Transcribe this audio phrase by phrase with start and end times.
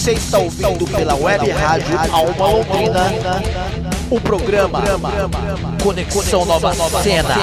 [0.00, 3.12] Você está ouvindo pela web rádio Alma Londrina.
[4.10, 4.80] O programa
[5.82, 7.34] Conexão Nova Cena.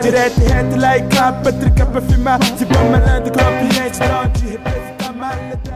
[0.00, 0.78] Direto e reto e
[1.86, 3.32] pra filmar Se bom malandro,
[4.46, 5.75] representa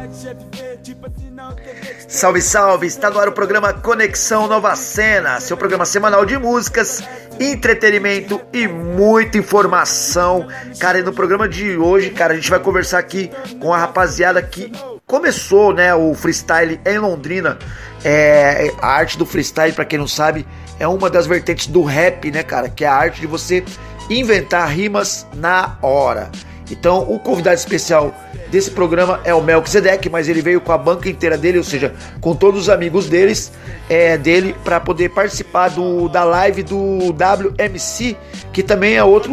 [2.10, 2.86] Salve, salve!
[2.88, 7.04] Está no ar o programa Conexão Nova Cena, seu programa semanal de músicas,
[7.38, 10.48] entretenimento e muita informação.
[10.80, 14.42] Cara, e no programa de hoje, cara, a gente vai conversar aqui com a rapaziada
[14.42, 14.72] que
[15.06, 17.56] começou, né, o freestyle em Londrina.
[18.04, 20.44] É, a arte do freestyle, para quem não sabe,
[20.80, 23.64] é uma das vertentes do rap, né, cara, que é a arte de você
[24.10, 26.28] inventar rimas na hora.
[26.70, 28.14] Então, o convidado especial
[28.50, 31.94] desse programa é o Melchizedek, mas ele veio com a banca inteira dele, ou seja,
[32.20, 33.52] com todos os amigos deles,
[33.88, 38.16] é, dele, para poder participar do, da live do WMC,
[38.52, 39.32] que também é outro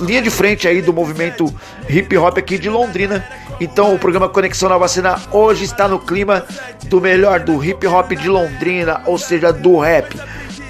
[0.00, 1.52] linha de frente aí do movimento
[1.88, 3.24] hip hop aqui de Londrina.
[3.60, 6.44] Então, o programa Conexão Nova Cena hoje está no clima
[6.84, 10.14] do melhor do hip hop de Londrina, ou seja, do rap.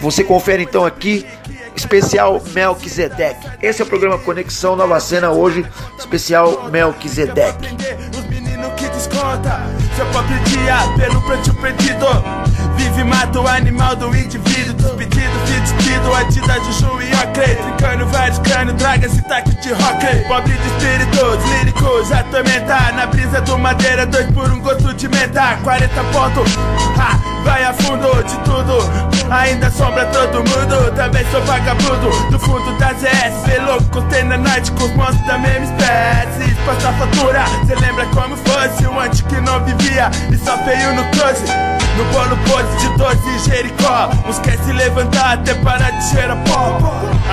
[0.00, 1.26] Você confere então aqui
[1.74, 3.36] especial Melchizedek.
[3.62, 5.64] Esse é o programa Conexão Nova Cena hoje,
[5.98, 7.76] especial Melchizedek.
[8.16, 9.62] Os meninos que desconta
[9.94, 12.06] Seu próprio dia pelo plantio perdido
[12.76, 18.06] Vive mata o animal do indivíduo Despedido, se despido, atida de chu e ocre Trincando
[18.06, 20.28] vários crânios, traga esse taco de rock.
[20.28, 25.58] Pobre de espíritos líricos, atormentar Na brisa do madeira, dois por um gosto de menta.
[25.62, 26.52] 40 pontos,
[26.98, 32.30] ha, vai a fundo de tudo Ainda sombra todo mundo, também sou vagabundo.
[32.30, 36.54] Do fundo da ZS, vê louco, tem na night com os monstros da mesma espécie.
[36.64, 40.10] Passa fatura, cê lembra como fosse O antes que não vivia.
[40.30, 41.44] E só feio no close
[41.96, 44.10] No bolo pose de 12 Jericó.
[44.28, 46.78] Uns quer se levantar até parar de cheirar pó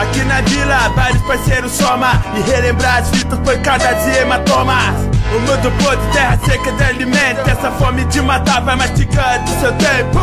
[0.01, 2.11] Aqui na vila, vários parceiros soma.
[2.35, 7.71] E relembrar as fitas, pancadas e hematomas o mundo pode, terra seca de alimento Essa
[7.71, 10.19] fome de matar vai mastigando seu tempo.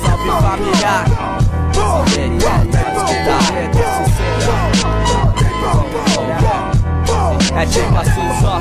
[0.00, 1.04] Salve familiar
[7.56, 8.60] É tipo assim só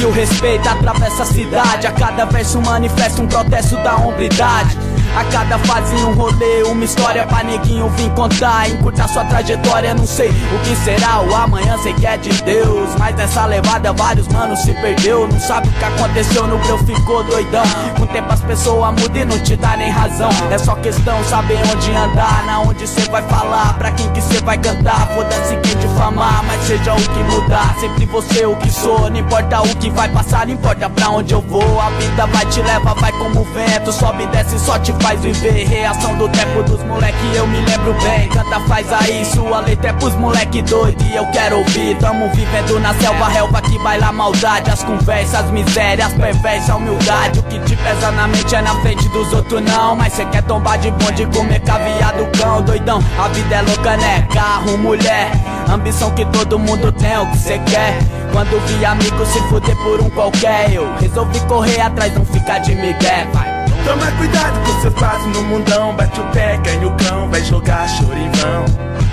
[0.00, 1.86] E o respeito atravessa a cidade.
[1.86, 7.26] A cada verso manifesta um protesto da hombridade a cada fase um rolê, uma história
[7.26, 8.68] pra neguinho vir contar.
[8.68, 11.20] Encurtar sua trajetória, não sei o que será.
[11.20, 12.90] O amanhã sei que é de Deus.
[12.98, 15.28] Mas nessa levada vários manos se perdeu.
[15.28, 17.64] Não sabe o que aconteceu no breu, ficou doidão.
[17.96, 20.30] Com o tempo as pessoas mudam e não te dá nem razão.
[20.50, 24.40] É só questão saber onde andar Na onde cê vai falar, pra quem que cê
[24.40, 29.10] vai cantar Foda-se quem difamar, mas seja o que mudar Sempre você o que sou,
[29.10, 32.46] não importa o que vai passar Não importa pra onde eu vou, a vida vai
[32.46, 33.92] te levar, vai como o vento.
[33.92, 38.28] Sobe desce, só te faz viver Reação do tempo dos moleque, eu me lembro bem.
[38.30, 42.80] Canta, faz aí, sua letra é pros moleque doido E eu quero ouvir, tamo vivendo
[42.80, 47.76] na selva Relva que baila maldade, as conversas, as misérias Perversa, humildade, o que te
[47.76, 49.94] pesa na mente é na frente dos outros não.
[49.94, 53.96] Mas cê quer tombar de bonde, comer caviar do cão Doidão, a vida é louca
[53.96, 55.30] né, carro, mulher.
[55.68, 57.98] Ambição que todo mundo tem, o que cê quer.
[58.32, 62.74] Quando vi amigo se fuder por um qualquer Eu resolvi correr atrás, não ficar de
[62.74, 63.53] migué, vai
[63.84, 65.94] Toma cuidado com seus passos no mundão.
[65.94, 68.64] Bate o pé, ganha o cão, vai jogar choro em vão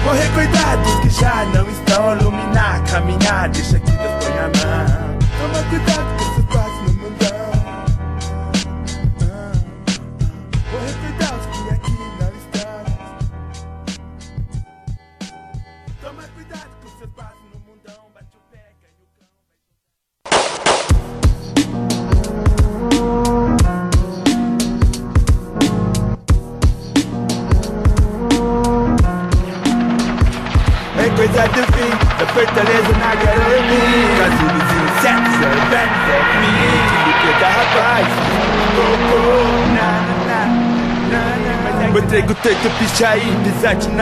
[0.04, 2.18] Correr cuidados que já não estão.
[2.18, 5.18] Iluminar, caminhar, deixa que Deus põe a mão.
[5.40, 6.41] Toma cuidado com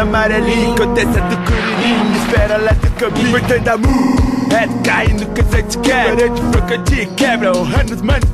[0.02, 4.16] amarelinha Acontece do curirim, espera lá do caminho Portando a mu,
[4.54, 6.52] é caindo que cê te quer quebra, honrando os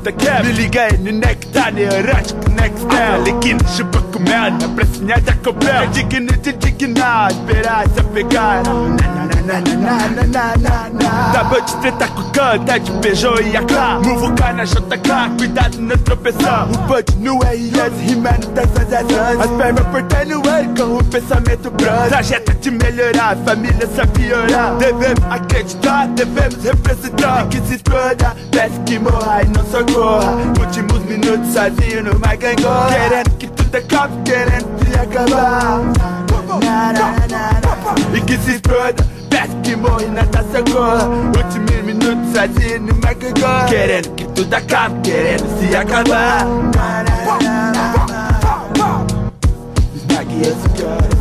[0.02, 4.52] da no nectar, neurótico, next step Alequina, chupa com mel,
[5.02, 5.32] na da
[6.76, 12.08] dignar, esperar se apegar Na na na na na na na na bom de treta
[12.08, 16.78] com o canta de Peugeot e a Clá Muvuca na JK, cuidado na tropeção O
[16.86, 22.08] bud no RS, rimando das asas As pernas portando o ar com o pensamento brando
[22.08, 28.98] Trajeto de melhorar, família só piorar Devemos acreditar, devemos representar Que se exploda, peço que
[29.16, 30.32] corra e não socorra.
[30.60, 35.80] Últimos minutos sozinho numa gangorra Querendo que tudo acabe, querendo se acabar.
[38.14, 43.66] E que se exploda, peço que morre na taça socorra Últimos minutos sozinho numa gangorra
[43.66, 46.46] Querendo que tudo acabe, querendo se acabar.
[49.94, 51.15] Esmague esse cara.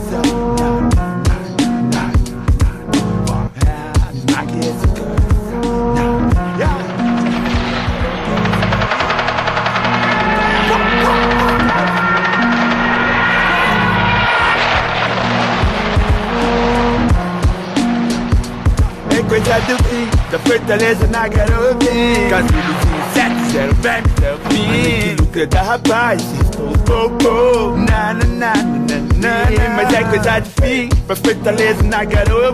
[20.35, 21.87] da Fortaleza na Garobi
[22.29, 22.75] Casulos
[23.07, 29.75] insetos, zero verme, zero fim lucra da rapaz, estou pouco, Na, na, na, na, na,
[29.75, 32.53] Mas é coisa de fim, pra Fortaleza na garoa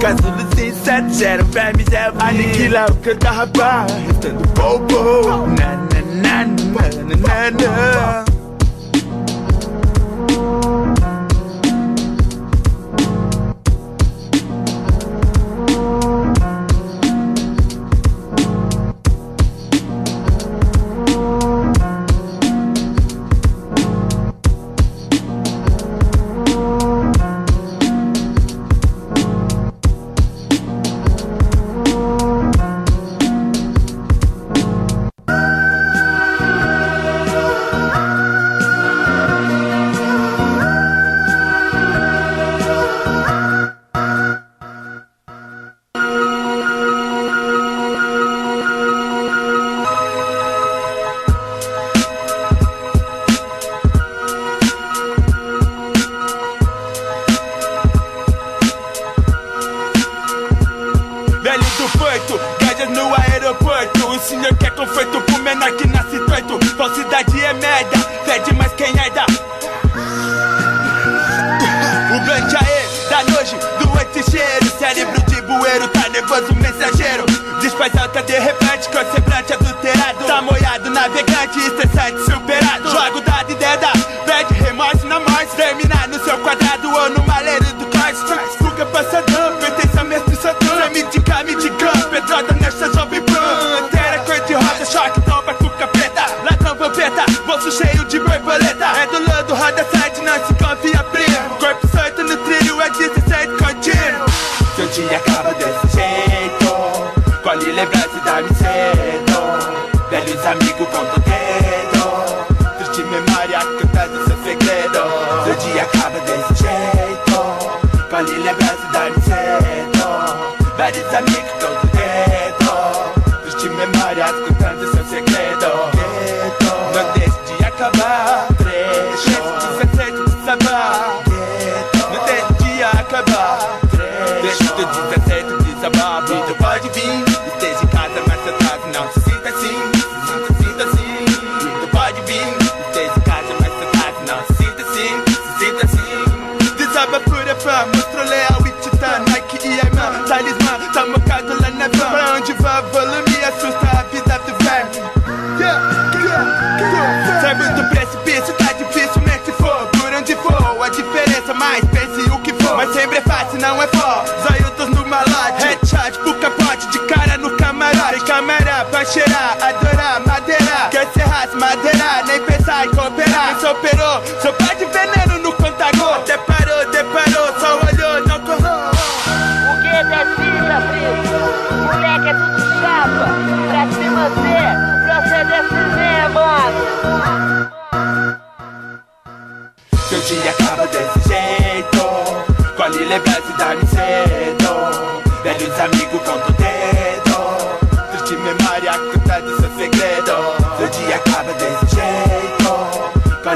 [0.00, 5.46] Casulos insetos, zero verme, zero fim Aniquila que da rapaz, estou bobo.
[5.48, 8.35] Na, na, na, na, na, na, na.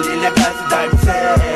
[0.07, 1.50] in the past, I'm saying.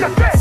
[0.00, 0.39] Povo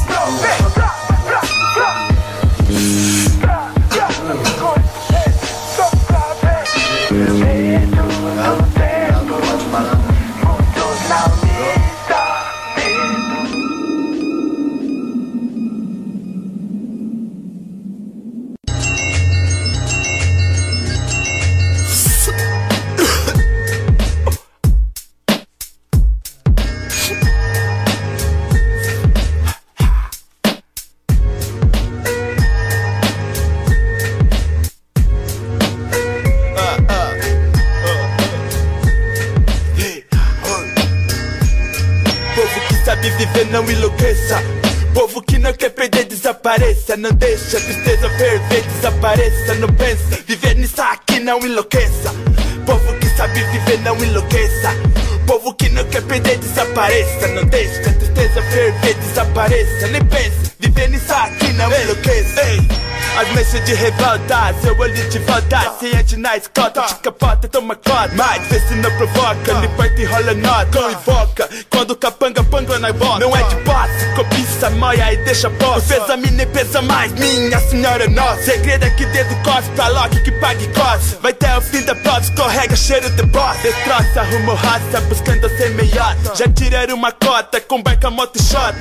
[66.38, 70.92] escota, te capota, toma cota Mas vê se não provoca, liberta e rola nota Não
[70.92, 75.88] invoca, quando capanga, panga na bota Não é de passe, cobiça, moia e deixa posse
[75.88, 78.44] Pesa mim nem pesa mais, minha senhora nossa.
[78.44, 82.14] Segredo é que dedo cospe pra Loki que pague costa Vai até o fim da
[82.14, 87.62] prova, escorrega cheiro de boss Destroça, rumo raça, buscando ser meiota Já tiraram uma cota,
[87.62, 88.76] com barca, moto e shot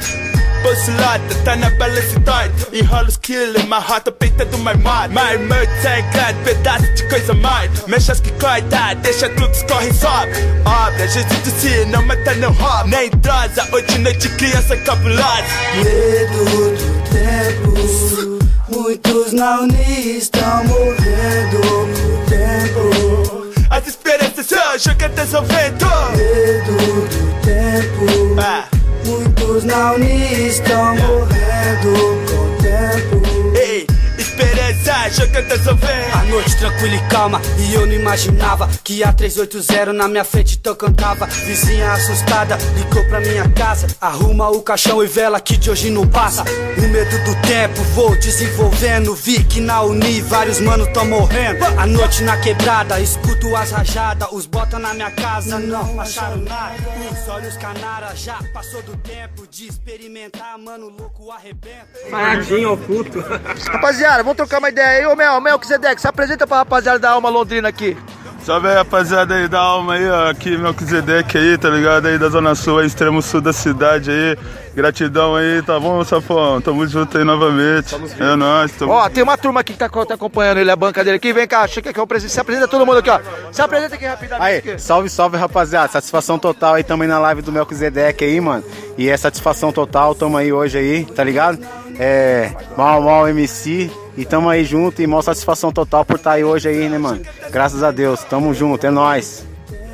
[0.62, 6.94] Bolsilada, tá na balance torta Enrola os killer, marrota, peita do marmota Marmota, sangrado, pedaço
[6.94, 10.32] de coisa morta Mexas que corta, deixa tudo escorre e sobe.
[10.64, 15.44] Obra, Jesus si, não mata, não rouba Nem drosa, hoje noite criança cabulosa.
[15.76, 18.38] Medo do tempo.
[18.70, 21.37] Muitos na Uni estão morrendo
[25.26, 26.76] vento Medo
[27.08, 28.40] do tempo.
[28.40, 28.64] Ah.
[29.04, 32.27] Muitos na Uni estão morrendo
[35.18, 39.92] jogadas ao vento A noite tranquila e calma, e eu não imaginava que a 380
[39.92, 41.26] na minha frente então cantava.
[41.26, 43.86] Vizinha assustada, ligou pra minha casa.
[44.00, 46.44] Arruma o caixão e vela que de hoje não passa.
[46.76, 49.14] O medo do tempo, vou desenvolvendo.
[49.14, 51.64] Vi que na Uni vários manos tão morrendo.
[51.64, 54.28] A noite na quebrada, escuto as rajadas.
[54.32, 56.76] Os bota na minha casa, não acharam nada.
[57.10, 61.88] Os olhos canara, já passou do tempo de experimentar, mano, louco arrebenta.
[63.72, 65.07] Rapaziada, vamos trocar uma ideia aí.
[65.08, 67.96] Ô Mel, Mel Kizedek, se apresenta pra rapaziada da Alma Londrina aqui.
[68.44, 70.30] Salve aí, rapaziada aí da alma aí, ó.
[70.30, 72.06] Aqui, Melquisedeque aí, tá ligado?
[72.06, 74.38] Aí da Zona Sul, aí, extremo sul da cidade aí.
[74.74, 76.60] Gratidão aí, tá bom, Safão?
[76.60, 77.94] Tamo junto aí novamente.
[78.18, 81.04] É nóis, tamo Ó, tem uma turma aqui que tá, tá acompanhando ele, a banca
[81.04, 81.32] dele aqui.
[81.32, 82.32] Vem cá, chega aqui, é presidente.
[82.32, 83.20] Se apresenta todo mundo aqui, ó.
[83.52, 84.70] Se apresenta aqui rapidamente.
[84.70, 88.64] Aí, salve, salve rapaziada, satisfação total aí, tamo aí na live do Melquisedeque aí, mano.
[88.96, 91.58] E é satisfação total, tamo aí hoje aí, tá ligado?
[91.98, 96.44] É, mal, mal MC, e tamo aí junto e maior satisfação total por estar aí
[96.44, 97.20] hoje aí, né, mano?
[97.50, 99.47] Graças a Deus, tamo junto, é nóis.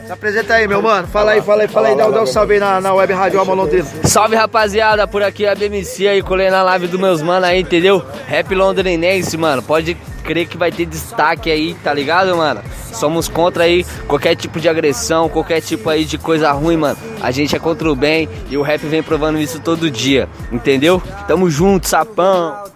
[0.06, 1.08] Se apresenta aí, meu mano.
[1.08, 1.96] Fala aí, fala aí, fala aí.
[1.96, 3.86] Dá, dá um salve aí na, na web rádio Alma Londrina.
[4.04, 8.04] Salve rapaziada, por aqui a BMC aí, colei na live dos meus manos aí, entendeu?
[8.26, 12.62] Rap londrinense, mano, pode crer que vai ter destaque aí, tá ligado, mano?
[12.92, 16.98] Somos contra aí qualquer tipo de agressão, qualquer tipo aí de coisa ruim, mano.
[17.22, 21.02] A gente é contra o bem e o rap vem provando isso todo dia, entendeu?
[21.26, 22.73] Tamo junto, sapão.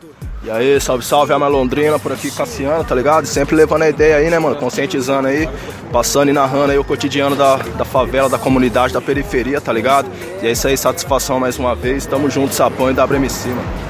[0.48, 3.26] E aí, salve, salve, Alma Londrina, por aqui Cassiano, tá ligado?
[3.26, 4.56] Sempre levando a ideia aí, né, mano?
[4.56, 5.46] Conscientizando aí,
[5.92, 10.08] passando e narrando aí o cotidiano da, da favela, da comunidade, da periferia, tá ligado?
[10.42, 12.06] E é isso aí, satisfação mais uma vez.
[12.06, 13.87] Tamo junto, Sapão e WMC, mano.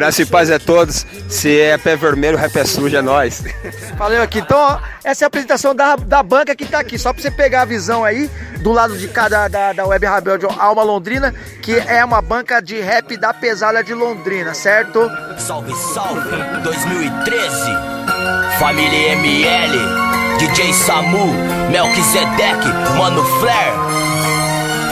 [0.00, 1.04] Graça e paz a todos.
[1.28, 3.44] Se é pé vermelho, rap é sujo, é nóis.
[3.98, 4.38] Valeu aqui.
[4.38, 6.98] Então, ó, essa é a apresentação da, da banca que tá aqui.
[6.98, 8.30] Só pra você pegar a visão aí,
[8.62, 12.80] do lado de cada da, da Web Rebelde Alma Londrina, que é uma banca de
[12.80, 15.06] rap da pesada de Londrina, certo?
[15.36, 16.30] Salve, salve,
[16.62, 17.48] 2013,
[18.58, 19.78] família ML,
[20.38, 21.26] DJ Samu,
[21.70, 23.74] Melquisedeque, Mano Flair.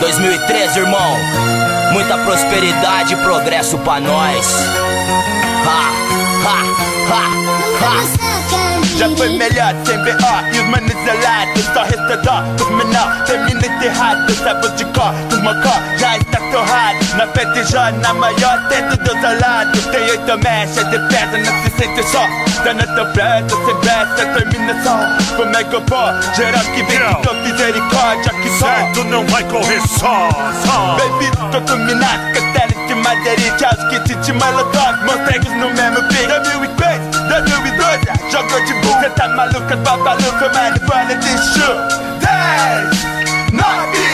[0.01, 1.17] 2013, irmão,
[1.93, 4.47] muita prosperidade e progresso pra nós.
[5.67, 6.18] Ha.
[8.97, 13.25] Já foi melhor sem BO E os manos zelados Só restaurar os menor.
[13.27, 16.99] Termina enterrado Sabos de cor Os mocó já está torrado.
[17.17, 22.03] Na PTJ Na maior dentro dos alados Tem oito mechas de pedra Não se sente
[22.09, 22.27] só.
[22.65, 25.37] Tá na tua pressa Sem pressa Termina só.
[25.37, 26.35] Como é que eu vou?
[26.35, 28.67] Geral que vem com misericórdia Que só.
[28.67, 30.29] Certo não vai correr só,
[30.65, 30.97] só.
[30.97, 32.68] Baby, tô dominado Castelo
[33.09, 39.11] de madeirite Aos kits de molotov Monstregos no mesmo pique 2003, 2012 Jogou de Cê
[39.11, 41.71] tá maluca, babaluca Mano, fala de chu
[42.21, 44.08] 10, 9,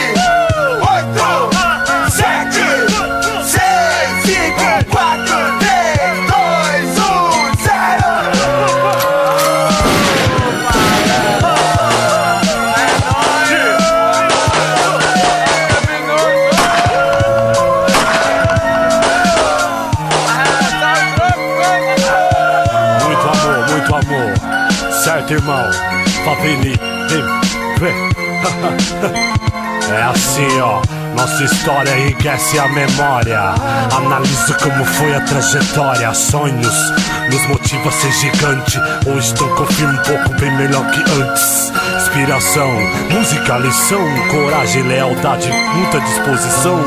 [26.45, 26.75] Faveli,
[27.09, 27.23] vem,
[27.79, 27.95] vem.
[29.91, 30.79] É assim, ó.
[31.15, 33.39] Nossa história enriquece a memória.
[33.95, 36.13] Analiso como foi a trajetória.
[36.13, 36.93] Sonhos
[37.31, 38.79] nos motiva a ser gigante.
[39.07, 41.71] Hoje então confio um pouco bem melhor que antes.
[42.01, 42.71] Inspiração,
[43.11, 46.81] música, lição, coragem, lealdade, muita disposição.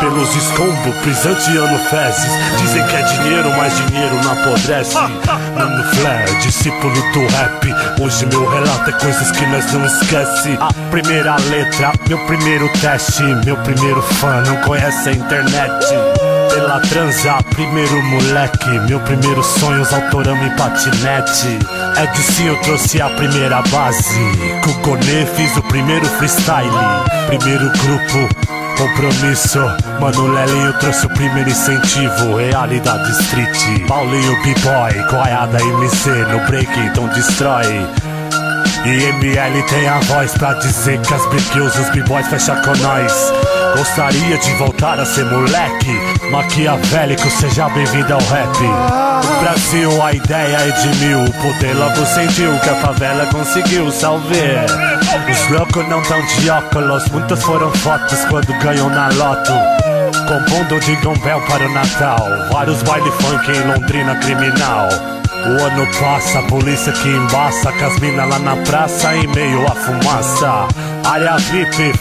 [0.00, 2.30] Pelos escombros, pisanteando fezes.
[2.60, 4.94] Dizem que é dinheiro, mas dinheiro não apodrece.
[4.94, 7.74] Mano Flair, discípulo do rap.
[8.00, 10.58] Hoje meu relato é coisas que nós não esquece.
[10.60, 15.86] A primeira letra, meu primeiro teste, meu primeiro fã, não conhece a internet.
[16.50, 21.58] Pela transa, primeiro moleque, meu primeiro sonho, os autorama em patinete.
[21.96, 24.20] É de sim, eu trouxe a primeira base.
[24.62, 26.70] Com o Gonê fiz o primeiro freestyle.
[27.26, 28.28] Primeiro grupo,
[28.76, 29.60] Compromisso,
[30.00, 37.06] mano Lelinho trouxe o primeiro incentivo Realidade street, Paulinho B-Boy Coiada MC no break, então
[37.06, 37.86] destrói
[38.84, 41.22] e ML tem a voz pra dizer que as
[41.54, 43.32] girls, os b-boys fecham com nós
[43.76, 45.92] Gostaria de voltar a ser moleque
[46.30, 48.56] Maquiavélico, seja bem-vindo ao rap.
[48.60, 53.90] No Brasil a ideia é de mil O poder logo sentiu que a favela conseguiu
[53.90, 54.66] salvar
[55.28, 59.52] Os loucos não tão de óculos Muitas foram fotos quando ganham na loto.
[60.28, 64.88] Compondo de Bell para o Natal Vários baile funk em Londrina criminal
[65.46, 69.74] o ano passa, polícia que embaça Com as mina lá na praça em meio à
[69.74, 70.68] fumaça.
[71.04, 71.92] Área VIP,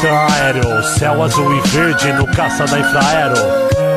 [0.00, 0.82] tão aéreo.
[0.98, 3.36] Céu azul e verde no caça da infraero.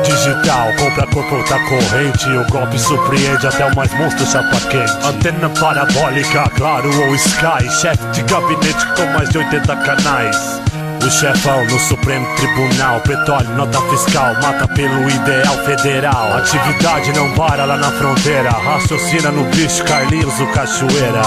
[0.04, 2.28] Digital, compra corpo da corrente.
[2.30, 5.06] O golpe surpreende até o mais monstro chapa quente.
[5.06, 7.70] Antena parabólica, claro ou sky.
[7.80, 10.62] Chefe de gabinete com mais de 80 canais
[11.04, 16.36] o chefão no Supremo Tribunal Petróleo, nota fiscal, mata pelo ideal federal.
[16.36, 21.22] Atividade não para lá na fronteira Raciocina no bicho, Carlinhos, o cachoeira.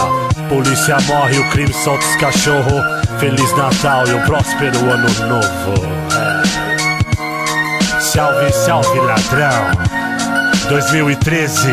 [0.49, 2.81] Polícia morre, o crime solta os cachorro.
[3.19, 5.73] Feliz Natal e um próspero ano novo.
[6.13, 7.99] É.
[7.99, 9.71] Salve, salve ladrão.
[10.69, 11.69] 2013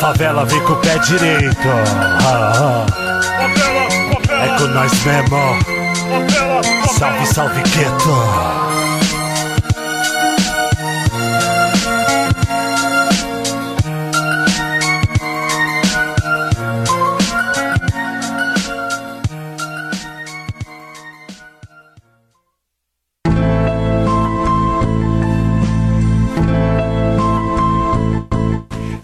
[0.00, 1.68] Favela vem com o pé direito.
[2.24, 3.06] Ah, ah.
[4.44, 5.75] É com nós mesmo
[6.98, 8.10] Salve, salve, gueto.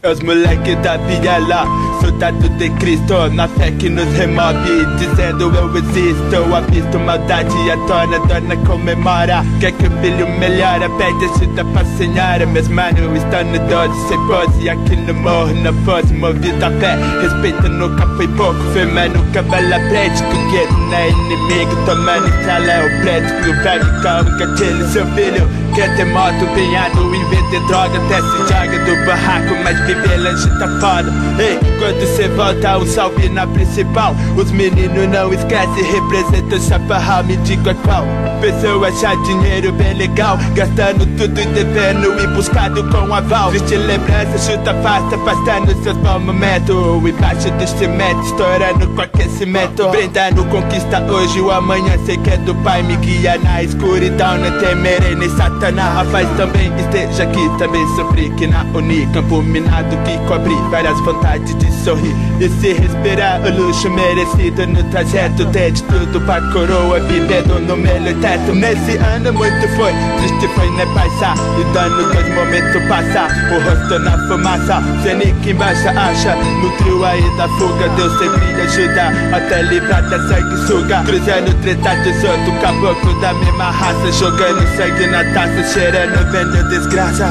[0.03, 1.67] É os moleques da viela,
[2.03, 7.77] soldado de Cristo, na fé que nos remove, dizendo eu existo, avisto maldade e a
[7.77, 13.45] dona, dona comemora, quer que o filho melhora, pede ajuda pra senhora, meus manos estão
[13.45, 18.27] no 12, sem pose, aqui no morro, na foz, movido a fé, respeito nunca foi
[18.29, 22.87] pouco, firma nunca vale a prédio, que o gueto não é inimigo, tomando estrala é
[22.87, 27.61] o prédio, que o velho calma, gatilho, seu filho, Quer ter moto, empenhado em vender
[27.67, 31.11] droga Até se joga do barraco, mas viver lanche tá foda.
[31.39, 34.15] Ei, quando cê volta, um salve na principal.
[34.37, 38.05] Os meninos não esquecem, representam chaparral Me diga qual.
[38.41, 43.51] Pessoa achar dinheiro bem legal Gastando tudo e devendo e buscado com aval.
[43.51, 49.89] Triste lembrança, chuta fasta, afastando seus bons momentos Embaixo do cimento, estourando com aquecimento.
[49.89, 54.59] Brindando conquista hoje, o amanhã sei que é do pai Me guia na escuridão, não
[54.59, 55.31] temerei nem
[55.63, 60.99] satanás Rapaz também esteja aqui, também sofri Que na Uni, campo minado que cobre Várias
[61.01, 65.47] vontades de sorrir E se respirar o luxo merecido no trajeto.
[65.47, 68.55] Ter de tudo pra coroa, vivendo no melhor teto.
[68.55, 73.99] Nesse ano muito foi, triste foi né passar E dando dois momentos passar O rosto
[74.01, 80.09] na fumaça, Zenic embaixo acha No trio aí da fuga, Deus sempre ajuda Até livrar
[80.09, 86.31] da sanguessuga Cruzando treta dos outros, caboclo da mesma raça Jogando sangue na taça, cheirando,
[86.31, 87.27] vendo desgraça.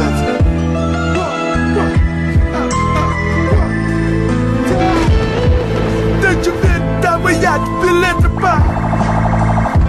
[6.22, 8.82] Deixa ver, tá molhado, beleza, pá.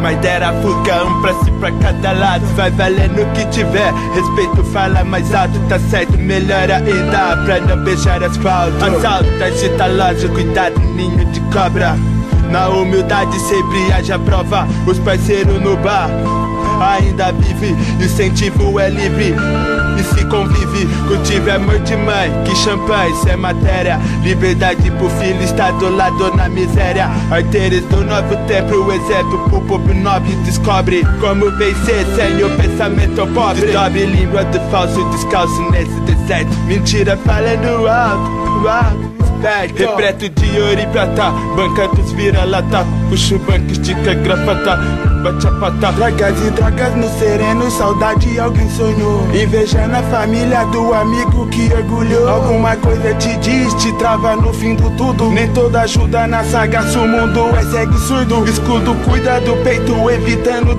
[0.01, 2.45] Mas dera fuga, um pra si pra cada lado.
[2.57, 3.92] Vai valendo o que tiver.
[4.14, 8.85] Respeito fala mais alto, tá certo Melhor ainda pra não beijar asfalto.
[8.85, 11.97] Assalto, agita loja, cuidado, ninho de cobra.
[12.51, 14.66] Na humildade sempre haja prova.
[14.87, 16.11] Os parceiros no bar
[16.83, 19.35] Ainda vive, incentivo é livre.
[19.99, 24.01] E se convive, cultive amor de mãe Que champanhe, isso é matéria.
[24.23, 27.11] Liberdade pro filho, está do lado na miséria.
[27.31, 30.35] Arteiros do novo tempo, o exemplo pro povo nobre.
[30.45, 33.71] Descobre como vencer sem o pensamento pobre.
[33.71, 36.53] Dobre língua do falso, descalço nesse deserto.
[36.66, 39.12] Mentira falando alto, alto
[39.77, 41.31] Repleto de ouro e prata.
[41.57, 44.79] Banca dos vira-lata Puxa banco, estica gravata
[45.22, 45.92] Bate a pata.
[45.92, 49.29] Drogas e drogas no sereno Saudade alguém sonhou.
[49.35, 52.29] Inveja na família do amigo que orgulhou.
[52.29, 55.31] Alguma coisa te diz, te trava no fim do tudo.
[55.31, 58.48] Nem toda ajuda na saga Se o mundo é cego e surdo.
[58.48, 60.77] Escudo cuida do peito evitando o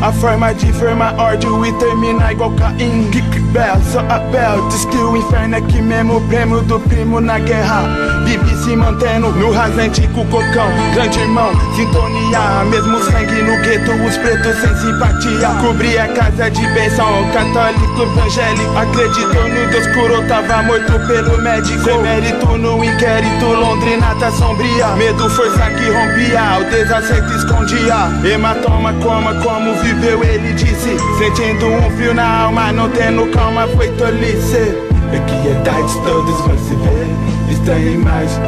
[0.00, 3.10] A forma de formar ódio e terminar igual Caim.
[3.10, 6.78] Kick Bell, só a Bell Diz que o inferno é que mesmo o prêmio do
[6.78, 7.82] primo na guerra
[8.24, 10.68] Vive se mantendo no rasante com cocão.
[10.94, 15.48] Grande irmão, sintonia Mesmo sangue no gueto, os pretos sem simpatia.
[15.60, 18.78] Cobri a casa de benção Católico, evangélico.
[18.78, 21.82] Acreditou no Deus curou, tava morto pelo médico.
[21.84, 24.88] Sem mérito no inquérito, Londrina tá sombria.
[24.96, 28.08] Medo, força que rompia, o desacerto escondia.
[28.24, 30.96] Hematoma, coma, como viveu ele disse.
[31.18, 34.76] Sentindo um frio na alma, não tendo calma, foi tolice.
[35.12, 37.06] Equiedades todos vão se ver.
[37.50, 38.42] Estranha imagem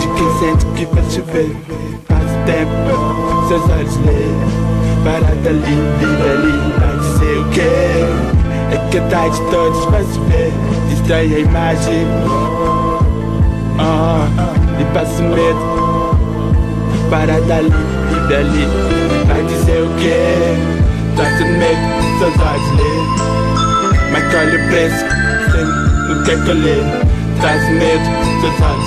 [0.00, 1.56] de quem sente que vai chover
[2.08, 4.28] Faz tempo, seus olhos lê.
[5.04, 8.74] Parada ali, livre ali, vai dizer o quê?
[8.74, 10.52] Equiedade todos vão se ver.
[10.92, 12.06] Estranha imagem.
[13.78, 14.28] Ah,
[14.78, 15.82] E passa medo.
[17.10, 18.68] Parada ali, livre ali
[19.26, 20.14] Vai dizer o quê?
[21.16, 22.92] Traz medo, seus olhos lê
[24.12, 25.04] Mas colhe o preço,
[25.52, 25.62] cê
[26.08, 26.84] não quer colher
[27.40, 28.04] Traz medo,
[28.40, 28.82] seus olhos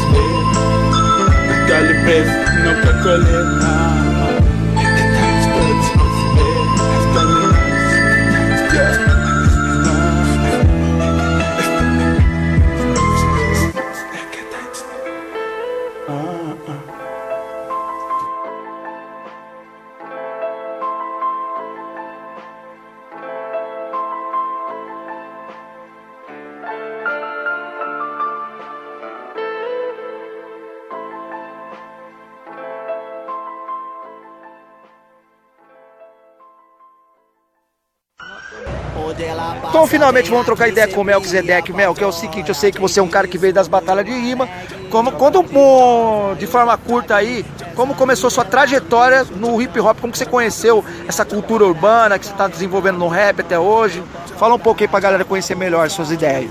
[39.86, 41.72] Então finalmente vamos trocar ideia com o Melquisedeque.
[41.72, 43.68] Mel, que é o seguinte, eu sei que você é um cara que veio das
[43.68, 44.50] batalhas de rima.
[44.90, 47.46] Como, conta um, de forma curta aí,
[47.76, 52.26] como começou sua trajetória no hip hop, como que você conheceu essa cultura urbana que
[52.26, 54.02] você está desenvolvendo no rap até hoje.
[54.40, 56.50] Fala um pouco aí pra galera conhecer melhor suas ideias.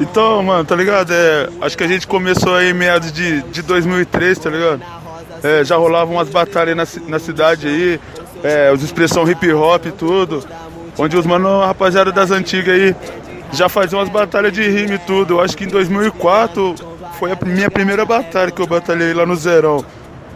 [0.00, 1.12] Então, mano, tá ligado?
[1.12, 4.80] É, acho que a gente começou aí em meados de, de 2003, tá ligado?
[5.42, 8.00] É, já rolavam umas batalhas na, na cidade aí,
[8.42, 10.42] é, os expressão hip hop e tudo.
[11.00, 12.94] Onde os mano, rapaziada das antigas aí
[13.54, 15.32] já faziam umas batalhas de rima e tudo.
[15.32, 16.74] Eu acho que em 2004
[17.18, 19.82] foi a minha primeira batalha que eu batalhei lá no Zerão.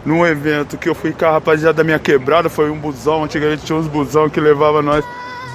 [0.03, 3.63] Num evento que eu fui com a rapaziada da minha quebrada, foi um busão, antigamente
[3.63, 5.05] tinha uns busão que levava nós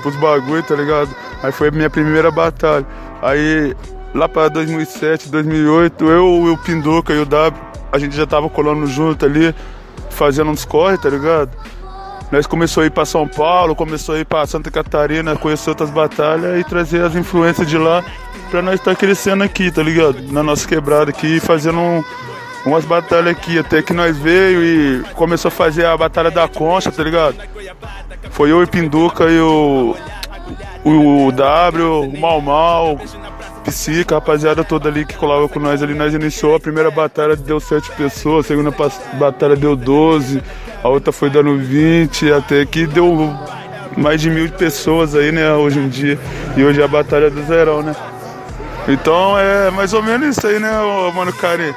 [0.01, 1.11] pros bagulho, tá ligado?
[1.43, 2.87] Aí foi a minha primeira batalha.
[3.21, 3.75] Aí
[4.15, 8.87] lá pra 2007, 2008, eu, o Pinduca e o W, a gente já tava colando
[8.87, 9.53] junto ali,
[10.09, 11.51] fazendo uns corre, tá ligado?
[12.31, 15.91] Nós começou a ir para São Paulo, começou a ir para Santa Catarina, conhecer outras
[15.91, 18.05] batalhas e trazer as influências de lá
[18.51, 20.23] pra nós estar crescendo aqui, tá ligado?
[20.33, 22.05] Na nossa quebrada aqui, fazendo um,
[22.67, 26.91] umas batalhas aqui, até que nós veio e começou a fazer a batalha da concha,
[26.93, 27.37] tá ligado?
[28.31, 29.97] Foi eu e Pinduca e o,
[30.85, 32.99] o W, o Mal Mal,
[33.65, 37.37] Psica, a rapaziada toda ali que colava com nós ali, nós iniciou a primeira batalha,
[37.37, 38.75] deu sete pessoas, a segunda
[39.19, 40.43] batalha deu 12,
[40.83, 43.35] a outra foi dando 20, até que deu
[43.97, 46.19] mais de mil pessoas aí, né, hoje em dia.
[46.57, 47.95] E hoje é a batalha do Zerão, né?
[48.89, 50.71] Então é mais ou menos isso aí, né,
[51.15, 51.75] mano Cari?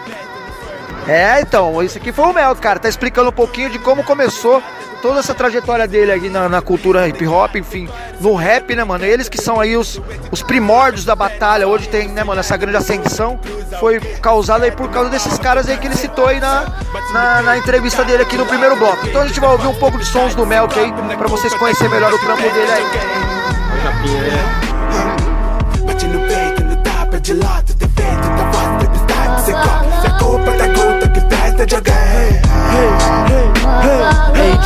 [1.07, 2.79] É, então, isso aqui foi o Mel, cara.
[2.79, 4.63] Tá explicando um pouquinho de como começou
[5.03, 7.89] toda essa trajetória dele aqui na, na cultura hip hop, enfim,
[8.21, 9.03] no rap, né, mano?
[9.03, 11.67] Eles que são aí os, os primórdios da batalha.
[11.67, 13.37] Hoje tem, né, mano, essa grande ascensão
[13.81, 16.65] foi causada aí por causa desses caras aí que ele citou aí na,
[17.11, 19.05] na, na entrevista dele aqui no primeiro bloco.
[19.05, 21.91] Então a gente vai ouvir um pouco de sons do Melk aí, pra vocês conhecerem
[21.91, 22.83] melhor o trampo dele aí.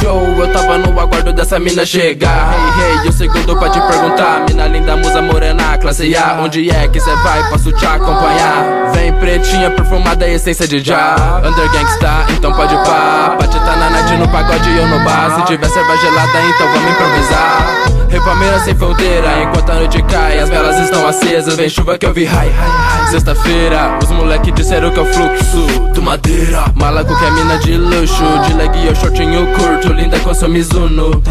[0.08, 2.54] Joe, eu tava no aguardo dessa mina chegar.
[2.80, 4.46] Hey, hey, o segundo pra te perguntar.
[4.48, 6.38] Mina linda, musa morena, classe A.
[6.40, 7.50] Onde é que cê vai?
[7.50, 8.92] Posso te acompanhar.
[8.94, 11.14] Vem pretinha, perfumada, essência de já.
[11.46, 13.36] Under gangsta, então pode pá.
[13.38, 15.36] Pati tá na night no pagode eu no bar.
[15.36, 17.97] Se tiver cerveja gelada, então vamos improvisar.
[18.10, 21.56] Rio Palmeiras sem fronteira, enquanto a noite cai, as velas estão acesas.
[21.56, 22.52] Vem chuva que eu vi high.
[23.12, 26.66] Sexta-feira, os moleque disseram que é o fluxo do madeira.
[26.76, 30.50] Malaco que é mina de luxo, de leg e eu shortinho curto, linda com seu
[30.50, 31.22] Mizuno.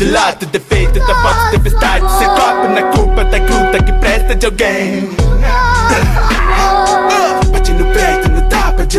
[0.00, 2.18] No tapa de lado, defeito da voz, tempestade.
[2.18, 5.10] Cê copa na culpa da gruta que presta de alguém.
[7.52, 8.98] Bate no peito, no tapa de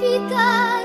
[0.00, 0.83] ficar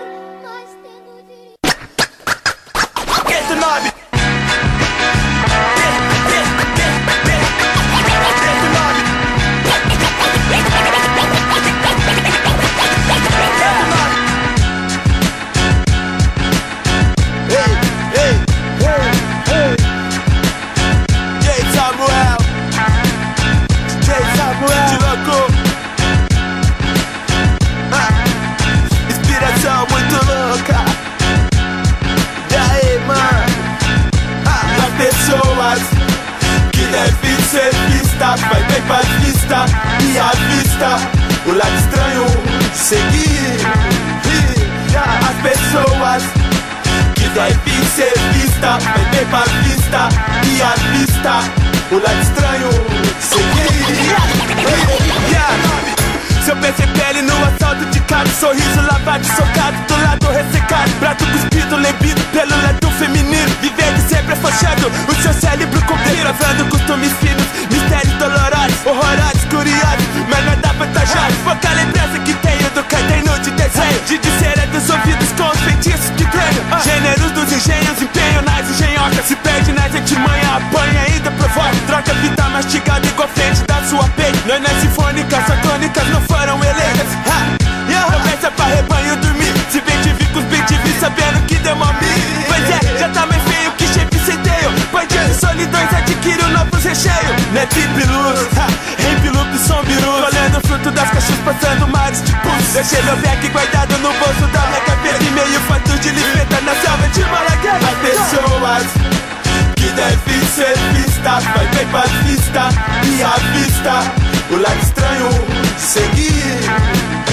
[111.91, 112.69] batista
[113.03, 114.11] e avista
[114.51, 115.29] o lado estranho
[115.77, 116.59] seguir.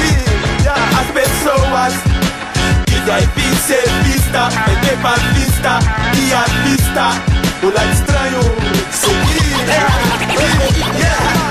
[0.00, 1.94] E, as pessoas
[2.86, 4.48] que devem ser vista,
[4.90, 5.78] é pacifista
[6.14, 7.35] e avista
[7.66, 8.40] o lado estranho,
[8.92, 9.56] seguir.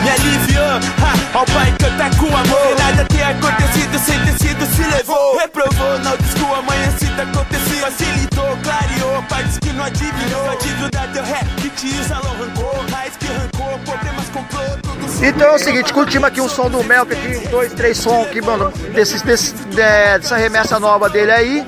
[0.02, 0.66] Me aliviou,
[1.04, 2.76] ha, ao pai cantar com amor.
[2.80, 5.38] Nada ter acontecido sem ter sido se levou.
[5.38, 7.78] Reprovou, não diz que o amanhecido aconteceu.
[7.80, 10.50] Facilitou, clareou, partes que não adivinhou.
[10.50, 12.86] A dificuldade é o ré, que te usa, não rancou.
[12.92, 17.12] Raiz que arrancou, problemas comprou, Então é o seguinte, curtimos aqui um som do Melk
[17.12, 21.66] aqui, dois, três sons aqui, mano, desses, desse, é, dessa remessa nova dele aí.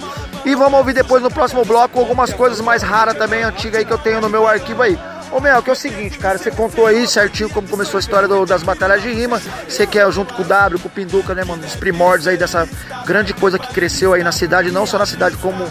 [0.48, 3.92] E vamos ouvir depois no próximo bloco algumas coisas mais raras também, antigas aí que
[3.92, 4.98] eu tenho no meu arquivo aí.
[5.30, 8.30] Ô Mel, que é o seguinte, cara, você contou aí certinho como começou a história
[8.30, 9.42] do- das batalhas de rima.
[9.68, 12.38] Você que é junto com o W, com o Pinduca, né, mano, dos primórdios aí
[12.38, 12.66] dessa
[13.06, 15.68] grande coisa que cresceu aí na cidade, não só na cidade, como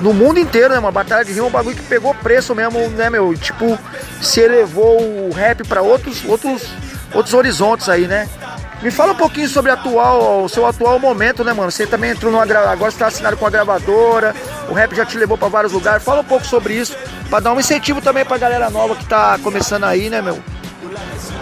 [0.00, 0.90] no mundo inteiro, né, mano?
[0.92, 3.32] Batalha de rima é um bagulho que pegou preço mesmo, né, meu?
[3.36, 3.78] Tipo,
[4.20, 6.64] se elevou o rap pra outros, outros,
[7.14, 8.28] outros horizontes aí, né?
[8.82, 11.70] Me fala um pouquinho sobre atual, o seu atual momento, né, mano?
[11.70, 14.34] Você também entrou numa agora você tá assinado com a gravadora,
[14.68, 16.04] o rap já te levou pra vários lugares.
[16.04, 16.96] Fala um pouco sobre isso,
[17.30, 20.38] pra dar um incentivo também pra galera nova que tá começando aí, né, meu?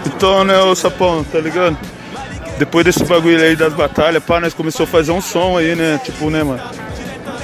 [0.05, 1.77] Então, né, ô Sapão, tá ligado?
[2.57, 5.99] Depois desse bagulho aí das batalhas, pá, nós começou a fazer um som aí, né?
[6.03, 6.63] Tipo, né, mano?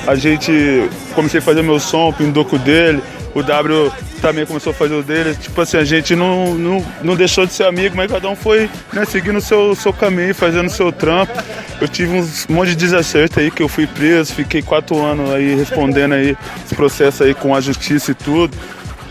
[0.08, 3.02] A gente comecei a fazer meu som, o pindoco dele,
[3.34, 5.36] o W também começou a fazer o dele.
[5.36, 8.70] Tipo assim, a gente não, não, não deixou de ser amigo, mas cada um foi
[8.94, 11.34] né, seguindo o seu, seu caminho, fazendo o seu trampo.
[11.80, 15.56] Eu tive um monte de desacerto aí que eu fui preso, fiquei quatro anos aí
[15.56, 18.58] respondendo aí esse processo aí com a justiça e tudo.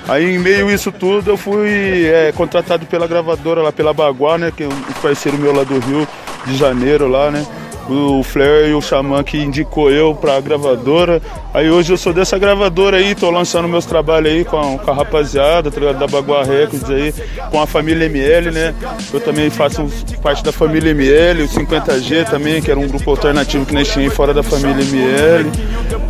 [0.09, 4.38] Aí em meio a isso tudo eu fui é, contratado pela gravadora lá, pela Baguá,
[4.38, 4.53] né?
[4.55, 6.07] Que é um parceiro meu lá do Rio
[6.46, 7.46] de Janeiro lá, né?
[7.92, 11.20] O Flair e o Xamã que indicou eu pra gravadora.
[11.53, 14.90] Aí hoje eu sou dessa gravadora aí, tô lançando meus trabalhos aí com a, com
[14.90, 15.92] a rapaziada, tá?
[15.92, 17.12] Da Baguá Records aí,
[17.50, 18.74] com a família ML, né?
[19.12, 19.87] Eu também faço
[20.22, 24.14] parte da família ML, o 50G também, que era um grupo alternativo que nós tínhamos
[24.14, 25.50] fora da família ML.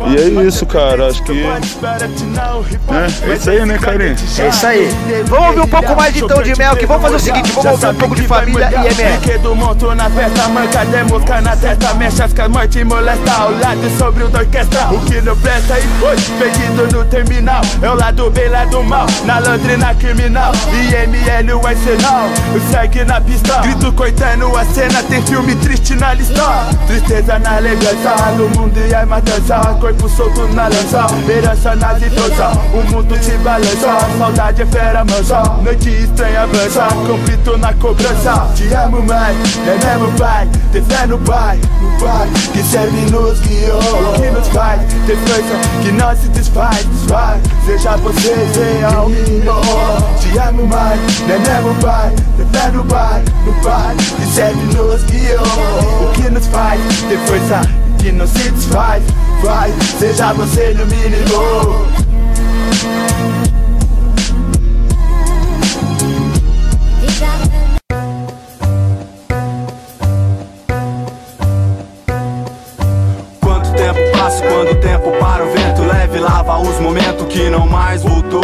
[0.07, 1.07] E é isso, cara.
[1.07, 1.33] Acho que.
[1.33, 1.59] né?
[3.27, 4.15] É isso aí, né, Carinho?
[4.39, 4.89] É isso aí.
[5.27, 6.85] Vamos ouvir um pouco mais de então de Melk.
[6.85, 9.17] Vamos fazer o seguinte, vamos ouvir um pouco de família e ML.
[9.17, 13.51] Brinquedo monto na festa, manca de mosca na testa, mexe as morte e molesta ao
[13.51, 14.87] lado sobre o da orquestra.
[14.91, 17.61] O que não presta e hoje, perdido no terminal.
[17.81, 20.51] É o lado bem, lado mal, na londrina criminal.
[20.71, 22.29] IML o arsenal,
[22.71, 23.59] segue na pista.
[23.59, 26.41] Grito cortando a cena, tem filme triste na lista.
[26.87, 29.57] Tristeza na lembrança, no mundo e a matança.
[29.91, 32.51] Corpo solto na lança, herança nas idosa.
[32.73, 35.43] O mundo te balança, saudade é fera mansa.
[35.61, 38.47] Noite estranha avança, conflito na cobrança.
[38.55, 39.35] Te amo, mãe,
[39.67, 40.47] é mesmo pai.
[40.71, 44.13] Ter fé no pai, no pai que serve nos guiou.
[44.15, 47.41] Que nos faz ter força que não se desfaz, desfaz.
[47.65, 48.33] Seja você
[48.79, 49.53] real, menino.
[50.21, 52.15] Te amo, mãe, é mesmo pai.
[52.37, 55.41] Ter fé no pai, no pai que serve nos guiou.
[56.01, 59.03] O que nos faz ter força que não se desfaz,
[59.43, 59.71] vai.
[59.99, 61.85] Seja você no mínimo.
[73.39, 77.67] Quanto tempo passa quando o tempo para o vento leve lava os momentos que não
[77.67, 78.41] mais voltou.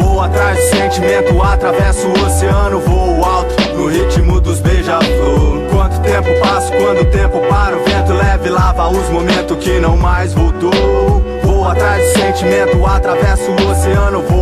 [0.00, 5.47] Vou atrás do sentimento, atravesso o oceano, voo alto no ritmo dos beija-flor.
[5.88, 9.96] Quanto tempo passa quando o tempo para o vento leve lava os momentos que não
[9.96, 10.70] mais voltou.
[11.42, 14.37] Vou atrás do sentimento, atravesso o oceano, ritmo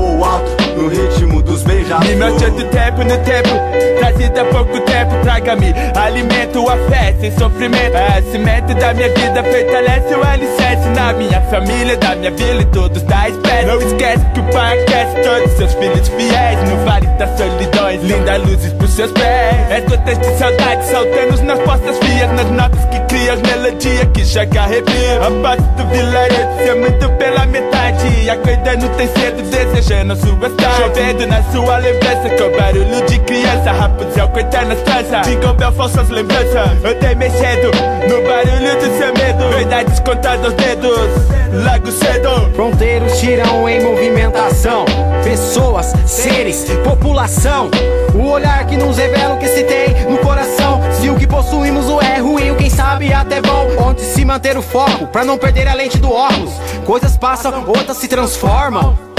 [2.06, 2.16] dos beija-flor.
[2.16, 7.30] Me mete do tempo no tempo, trazido há pouco tempo, traga-me alimento, a fé sem
[7.32, 7.96] sofrimento.
[7.96, 12.64] É cimento da minha vida, fortalece o alicerce na minha família, da minha vila e
[12.66, 13.66] todos da espécie.
[13.66, 18.36] Não esquece que o pai aquece todos seus filhos fiéis no vale das solidões, linda
[18.36, 19.70] luzes pros seus pés.
[19.70, 24.24] É gotas de saudade saltando nas costas frias, nas notas que cria as melodias que
[24.24, 25.22] chega a arrepio.
[25.22, 30.76] A base do vilarejo, ser muito pela metade, acordando tem cedo, desejando a sua tarde.
[30.76, 36.08] Chovendo na sua lembrança Com barulho de criança Rapunzel cortando as tranças Jingle Bell, falsas
[36.08, 36.84] lembranças.
[36.84, 37.70] Eu dei mexendo
[38.08, 39.48] no barulho do seu medo.
[39.54, 42.54] Verdades contadas aos dedos Logo cedo.
[42.54, 44.84] Fronteiros tiram em movimentação.
[45.24, 47.70] Pessoas, seres, população.
[48.14, 50.80] O olhar que nos revela o que se tem no coração.
[51.00, 53.68] Se o que possuímos o é ruim, o quem sabe até bom.
[53.88, 56.54] Onde se manter o foco, pra não perder a lente do óculos.
[56.84, 59.15] Coisas passam, outras se transformam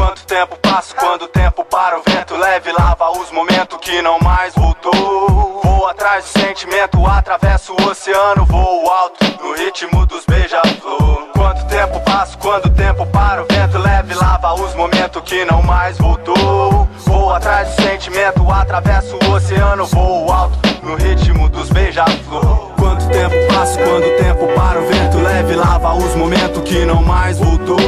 [0.00, 4.18] Quanto tempo passa quando o tempo para o vento leve lava os momentos que não
[4.20, 5.60] mais voltou.
[5.62, 11.28] Vou atrás do sentimento, atravesso o oceano, voo alto no ritmo dos beija-flor.
[11.34, 15.62] Quanto tempo passa quando o tempo para o vento leve lava os momentos que não
[15.62, 16.88] mais voltou.
[17.04, 22.69] Vou atrás do sentimento, atravesso o oceano, voo alto no ritmo dos beija-flor.
[23.12, 27.02] Tempo passa quando o tempo para o vento leve lava lava os momentos que não
[27.02, 27.78] mais voltou.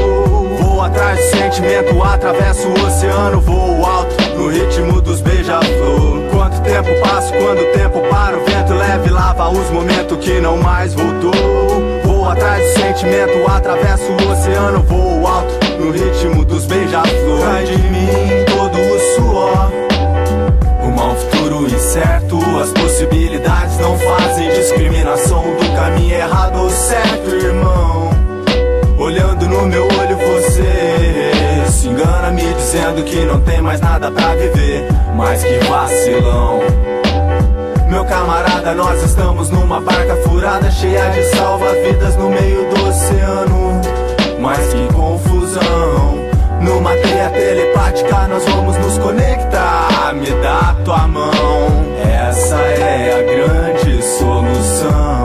[0.61, 6.23] Vou atrás do sentimento, atravesso o oceano, voo alto no ritmo dos beija-flor.
[6.31, 10.57] Quanto tempo passa, quando o tempo para, o vento leve lava os momentos que não
[10.57, 11.33] mais voltou.
[12.05, 17.41] Vou atrás do sentimento, atravesso o oceano, voo alto no ritmo dos beija-flor.
[17.41, 18.42] Sai de mim
[36.13, 36.61] vacilão.
[37.89, 43.81] Meu camarada, nós estamos numa barca furada cheia de salva-vidas no meio do oceano.
[44.39, 46.23] Mas que confusão.
[46.61, 50.13] Numa teia telepática nós vamos nos conectar.
[50.15, 51.33] Me dá tua mão.
[52.03, 55.25] Essa é a grande solução.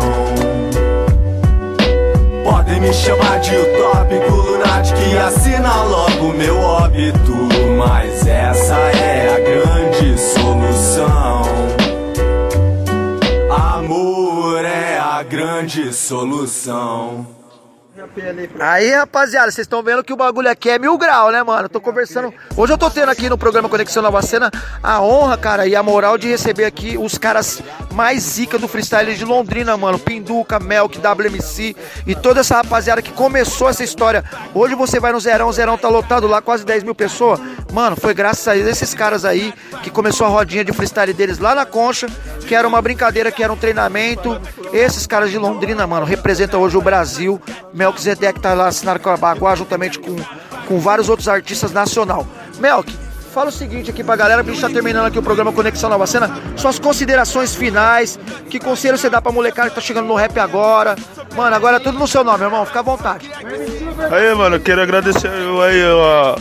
[2.43, 7.56] Podem me chamar de utópico, lunático e assina logo meu óbito.
[7.77, 11.43] Mas essa é a grande solução.
[13.51, 17.36] Amor é a grande solução.
[18.59, 21.65] Aí, rapaziada, vocês estão vendo que o bagulho aqui é mil grau, né, mano?
[21.65, 22.31] Eu tô conversando.
[22.55, 24.51] Hoje eu tô tendo aqui no programa Conexão Nova Cena
[24.83, 29.15] a honra, cara, e a moral de receber aqui os caras mais zica do freestyle
[29.15, 29.97] de Londrina, mano.
[29.97, 31.75] Pinduca, Melk, WMC
[32.05, 34.23] e toda essa rapaziada que começou essa história.
[34.53, 37.39] Hoje você vai no Zerão, o Zerão tá lotado lá, quase 10 mil pessoas.
[37.73, 41.55] Mano, foi graças a esses caras aí que começou a rodinha de freestyle deles lá
[41.55, 42.07] na Concha,
[42.47, 44.39] que era uma brincadeira, que era um treinamento.
[44.71, 47.41] Esses caras de Londrina, mano, representam hoje o Brasil.
[47.73, 50.15] Melk Zedek tá lá assinado com a Baguá, juntamente com,
[50.67, 52.25] com vários outros artistas nacional.
[52.59, 52.91] Melk,
[53.33, 56.07] fala o seguinte aqui pra galera, pra gente tá terminando aqui o programa Conexão Nova
[56.07, 56.41] Cena.
[56.55, 58.19] Suas considerações finais,
[58.49, 60.95] que conselho você dá pra molecada que tá chegando no rap agora?
[61.35, 63.29] Mano, agora é tudo no seu nome, irmão, fica à vontade.
[64.11, 66.35] Aí, mano, quero agradecer eu aí, ó,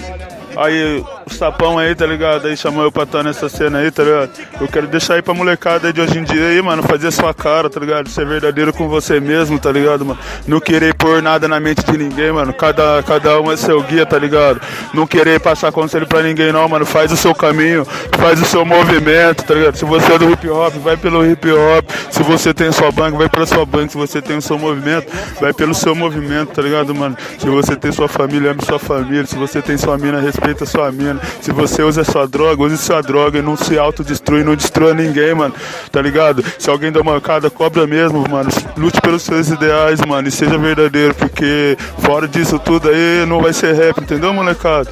[0.57, 2.47] aí, o sapão aí, tá ligado?
[2.47, 4.31] Aí chamou eu pra estar nessa cena aí, tá ligado?
[4.61, 7.35] Eu quero deixar aí pra molecada aí de hoje em dia aí, mano, fazer sua
[7.35, 8.09] cara, tá ligado?
[8.09, 10.19] Ser verdadeiro com você mesmo, tá ligado, mano?
[10.47, 12.53] Não querer pôr nada na mente de ninguém, mano.
[12.53, 14.61] Cada, cada um é seu guia, tá ligado?
[14.95, 16.87] Não querer passar conselho pra ninguém, não, mano.
[16.87, 17.85] Faz o seu caminho,
[18.19, 19.77] faz o seu movimento, tá ligado?
[19.77, 21.91] Se você é do hip hop, vai pelo hip hop.
[22.11, 23.91] Se você tem sua banca, vai pela sua banca.
[23.91, 27.17] Se você tem o seu movimento, vai pelo seu movimento, tá ligado, mano?
[27.39, 29.27] Se você tem sua família, ame sua família.
[29.27, 31.21] Se você tem sua mina, respeita sua mina.
[31.41, 35.35] Se você usa sua droga, use sua droga e não se autodestrui, não destrua ninguém,
[35.35, 35.55] mano.
[35.91, 36.45] Tá ligado?
[36.59, 38.51] Se alguém dá mancada, cobra mesmo, mano.
[38.77, 43.53] Lute pelos seus ideais, mano, e seja verdadeiro, porque fora disso tudo aí não vai
[43.53, 44.91] ser rap, entendeu, molecada?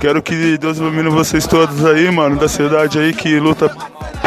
[0.00, 3.70] Quero que Deus ilumine vocês todos aí, mano, da cidade aí que luta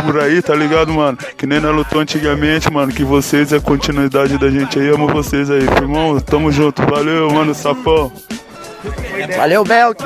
[0.03, 1.17] por aí, tá ligado, mano?
[1.37, 2.91] Que nem nós lutou antigamente, mano.
[2.91, 4.89] Que vocês é a continuidade da gente aí.
[4.89, 6.19] Amo vocês aí, irmão.
[6.19, 6.81] Tamo junto.
[6.83, 8.11] Valeu, mano, sapão.
[9.35, 10.03] Valeu, Melk.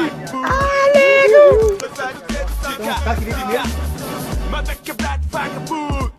[4.84, 6.12] Quebrado, vagabundo.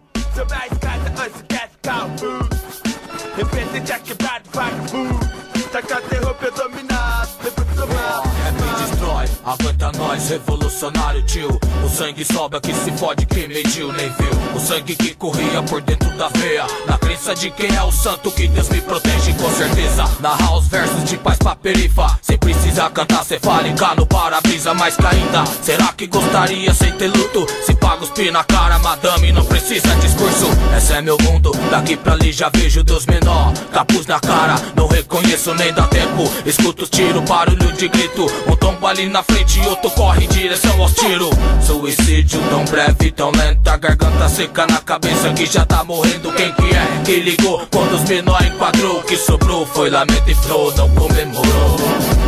[9.44, 11.58] Aguenta nós, revolucionário tio.
[11.84, 14.30] O sangue sobe aqui se fode, quem mediu nem viu.
[14.54, 16.66] O sangue que corria por dentro da veia.
[16.86, 20.04] Na crença de quem é o santo que Deus me protege com certeza.
[20.20, 22.18] Narrar os versos de paz pra perifa.
[22.22, 27.46] Sem precisar cantar cefálica no para-brisa Mais que ainda, será que gostaria sem ter luto?
[27.64, 30.46] Se paga os na cara, madame, não precisa discurso.
[30.76, 33.52] Esse é meu mundo, daqui pra ali já vejo Deus menor.
[33.72, 36.30] Capuz na cara, não reconheço nem dá tempo.
[36.46, 38.26] Escuto os tiros, barulho de grito.
[38.46, 41.30] Um tombo ali na frente e outro corre em direção aos tiros
[41.60, 46.52] Suicídio tão breve, tão lento A garganta seca na cabeça que já tá morrendo Quem
[46.52, 50.72] que é que ligou quando os menor enquadrou O que sobrou foi lamento e flow,
[50.76, 51.76] não comemorou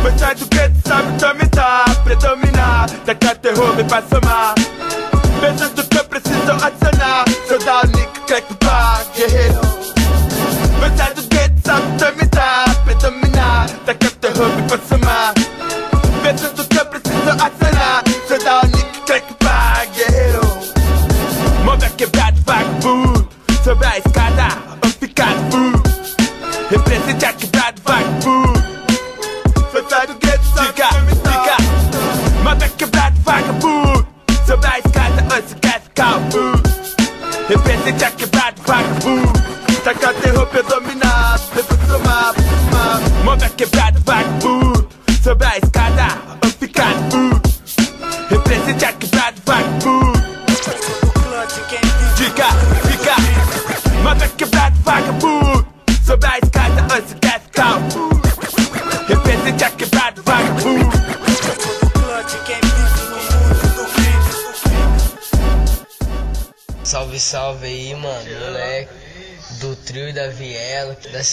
[0.03, 2.89] Mas sai do gueto, sabe dominar, predominar.
[3.05, 4.55] Taca terror, me pra somar.
[5.41, 5.84] Pensando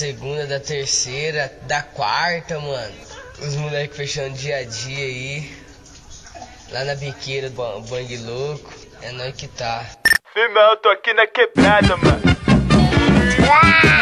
[0.03, 2.93] segunda, da terceira, da quarta, mano.
[3.39, 5.57] Os moleques fechando dia a dia aí.
[6.73, 8.69] Lá na biqueira do Ba- Bang Louco.
[9.01, 9.87] É nós que tá.
[10.33, 12.21] Firmão, eu tô aqui na quebrada, mano.
[13.37, 14.02] Sou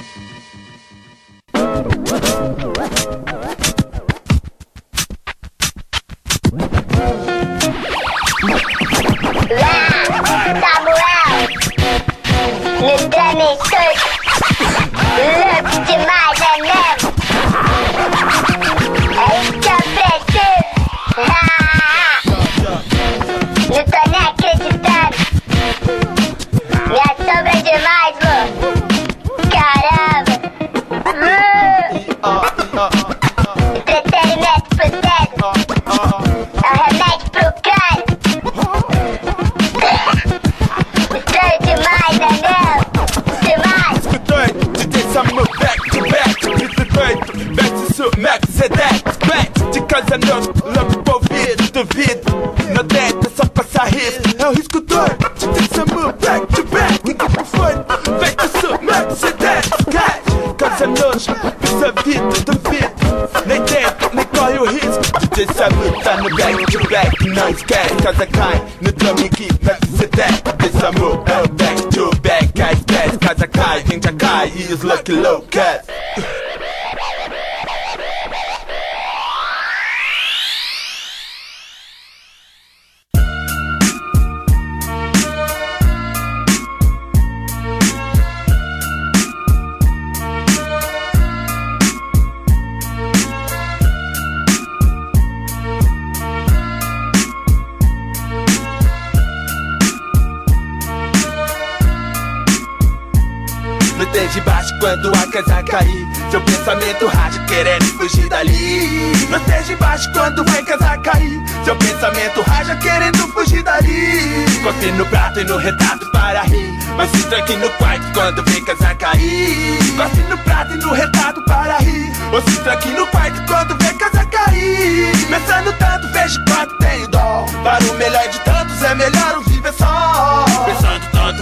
[110.01, 114.45] baixo quando a casa cair Seu pensamento racha querendo fugir dali.
[114.63, 116.71] Cospe no prato e no retrato para rir.
[116.97, 121.41] Mas se tranque no quarto quando vem casa cair Cospe no prato e no retrato
[121.45, 122.11] para rir.
[122.31, 127.45] Ou se tranque no quarto quando vem casa cair Pensando tanto vejo quanto tenho dó.
[127.63, 129.50] Para o melhor de tantos é melhor um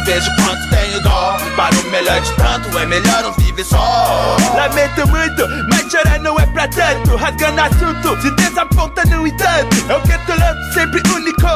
[0.09, 1.37] vejo quanto tenho dó.
[1.55, 4.37] Para o melhor de tanto é melhor um viver só.
[4.55, 7.15] Lamento muito, mas chorar não é pra tanto.
[7.15, 9.75] Rasgando assunto, se desaponta no entanto.
[9.87, 11.47] É o louco, sempre único.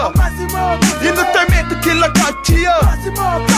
[1.01, 2.73] E no tormento que localteou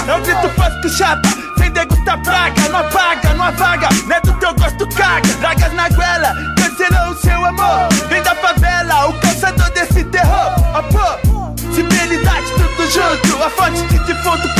[0.07, 2.69] É o grito fosco chapa, sem degustar praga.
[2.69, 5.27] Não apaga, não avaga, não é do teu gosto caga.
[5.39, 7.89] Dragas na goela, cancelou o seu amor.
[8.07, 10.53] Vem da favela, o caçador desse terror.
[10.73, 13.43] Ah, pô, civilidade tudo junto.
[13.43, 14.54] A fonte de defunto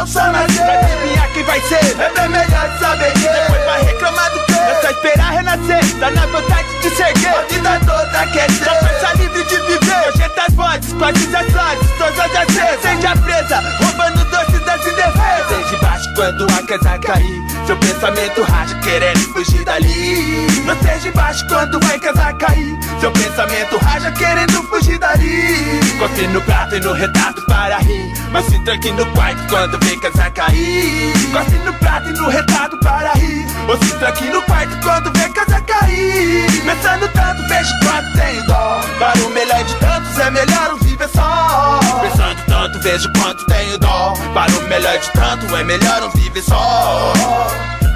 [0.00, 2.00] é o sol nascer Pra adivinhar quem vai ser.
[2.00, 6.00] É bem melhor saber Depois vai reclamar do que É só esperar renascer.
[6.00, 8.64] Tá na vontade de ser gay A vida toda quer ser.
[8.64, 10.02] Só força livre de viver.
[10.02, 14.86] Projeta as vozes, quase as vozes Todas as vezes Acende a presa Roubando doces das
[14.86, 17.40] indefesas Desde baixo quando a casa cair.
[17.66, 20.46] Seu pensamento racha querendo fugir dali.
[20.64, 22.78] Não esteja baixo quando a casa cair.
[23.00, 28.10] Seu pensamento racha querendo fugir dali Cospe no prato e no retrato para rir.
[28.30, 31.12] Mas se tranque no quarto quando vem casa cair.
[31.30, 33.46] Cospe no prato e no retrato para rir.
[33.68, 36.46] Ou se tranque no quarto quando vem casa cair.
[36.64, 38.80] Pensando tanto vejo quanto tenho dó.
[38.98, 41.80] Para o melhor de tantos é melhor um viver só.
[42.00, 44.14] Pensando tanto vejo quanto tenho dó.
[44.32, 47.12] Para o melhor de tanto é melhor um viver só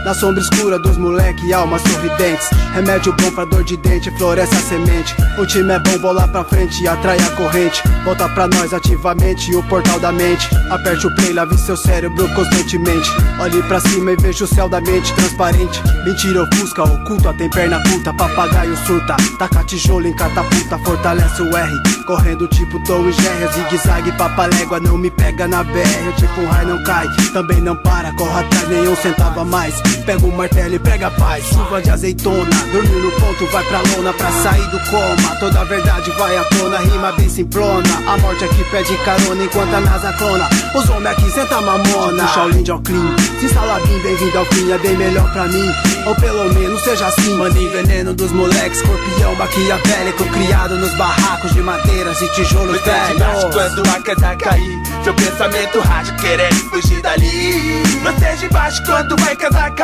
[0.04, 2.46] Na sombra escura dos moleque, almas sorridentes.
[2.74, 5.14] Remédio bom pra dor de dente, floresce a semente.
[5.38, 7.82] O time é bom, bola pra frente e atrai a corrente.
[8.04, 10.46] Volta pra nós ativamente o portal da mente.
[10.70, 13.10] Aperte o play, lave seu cérebro constantemente.
[13.40, 15.82] Olhe pra cima e veja o céu da mente transparente.
[16.04, 22.04] Mentira ofusca, oculta, tem perna curta Papagaio surta, taca tijolo em catapulta Fortalece o R,
[22.06, 26.68] correndo tipo Tom e Jerry Zigue-zague, papalégua, não me pega na BR Tipo um raio
[26.68, 30.78] não cai, também não para Corre atrás, nenhum centavo a mais Pega o martelo e
[30.78, 32.50] prega a paz, chuva de azeitona.
[32.72, 35.36] Dormiu no ponto, vai pra lona pra sair do coma.
[35.40, 37.88] Toda a verdade vai à tona, rima bem simplona.
[38.06, 40.48] A morte aqui pede carona enquanto a NASA clona.
[40.74, 42.26] Os homens aqui senta mamona.
[42.28, 45.70] Shaolin de Oclean, se instala bem, bem-vindo ao fim, é bem melhor pra mim.
[46.06, 47.70] Ou pelo menos seja assim, maninho.
[47.70, 50.24] Veneno dos moleques, escorpião maquiavélico.
[50.24, 53.44] Criado nos barracos de madeiras e tijolos velhos.
[53.52, 57.82] quando a casa cair, seu pensamento racha querendo fugir dali.
[58.02, 59.83] Não esteja embaixo quando vai casa cair,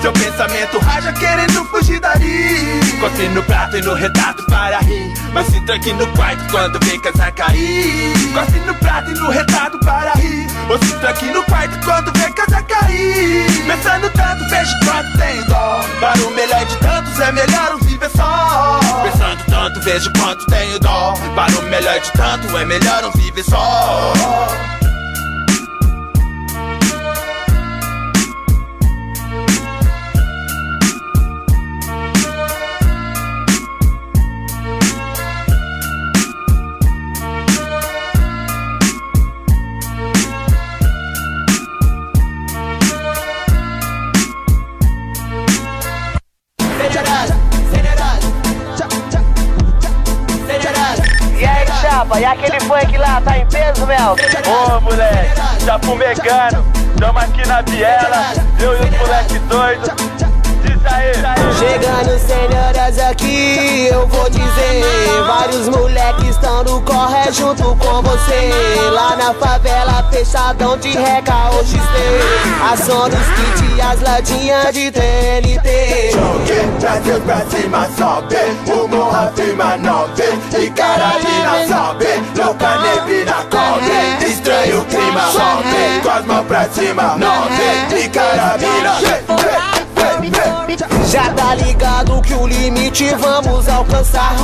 [0.00, 2.80] seu pensamento racha querendo fugir dali.
[3.00, 7.00] Cospe no prato e no retrato para rir, mas se tranque no quarto quando vem
[7.00, 8.12] casa cair.
[8.32, 12.32] Cospe no prato e no retrato para rir, ou se tranque no quarto quando vem
[12.32, 13.46] casa cair.
[13.66, 15.84] Pensando tanto, vejo quanto tem dó.
[16.00, 18.80] Para o melhor de tantos é melhor um viver só.
[19.02, 21.14] Pensando tanto, vejo quanto tenho dó.
[21.34, 24.12] Para o melhor de tanto é melhor um viver só.
[52.18, 54.16] E aquele funk lá, tá em peso, Mel?
[54.46, 56.64] Ô moleque, já fumegando,
[56.98, 60.37] tamo aqui na biela, eu e os moleque doido.
[61.58, 64.82] Chegando senhoras aqui, eu vou dizer
[65.26, 68.50] Vários moleques estão no corre junto com você.
[68.92, 71.78] Lá na favela, fechadão de reca ou XT
[72.70, 78.36] A som dos kits e as ladinhas de TNT Joguei Brasil pra cima, sobe
[78.72, 80.24] O morro firma nove
[80.58, 86.00] E carabina sobe Louca neblina cobre Estranho clima sobe.
[86.02, 89.77] Com as mãos pra cima, nove E carabina
[91.08, 94.34] Já tá ligado que o limite vamos alcançar.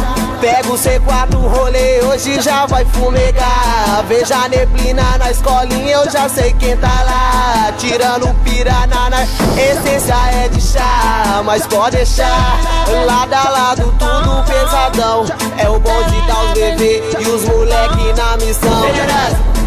[0.41, 4.05] Pega o C4 rolê, hoje já vai fumegar.
[4.09, 7.72] Veja a neblina na escolinha, eu já sei quem tá lá.
[7.78, 9.22] Tirando piranha na
[9.61, 12.59] essência é de chá Mas pode deixar,
[13.07, 15.24] lado a lado tudo pesadão.
[15.59, 19.64] É o bonde da os bebê e os moleque na missão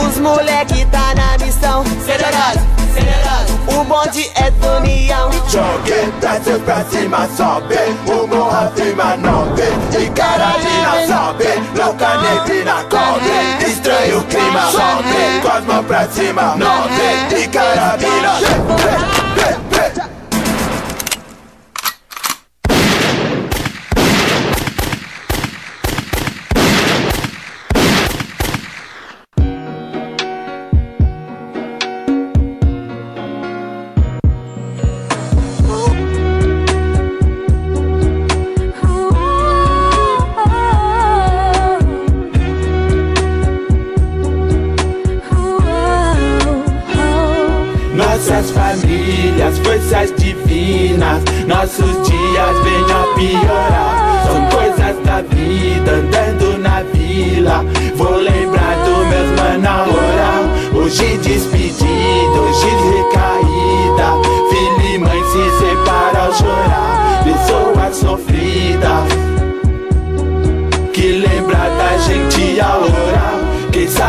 [0.00, 1.84] Os moleque tá na missão.
[3.68, 7.76] O bonde é do união Joguei Brasil pra cima, sobe.
[8.06, 9.62] O morro firma nove
[9.96, 11.44] E carabina sobe.
[11.76, 15.40] Louca neblina cobre Estranho clima sobe.
[15.42, 19.27] Com as mãos pra cima, nove E carabina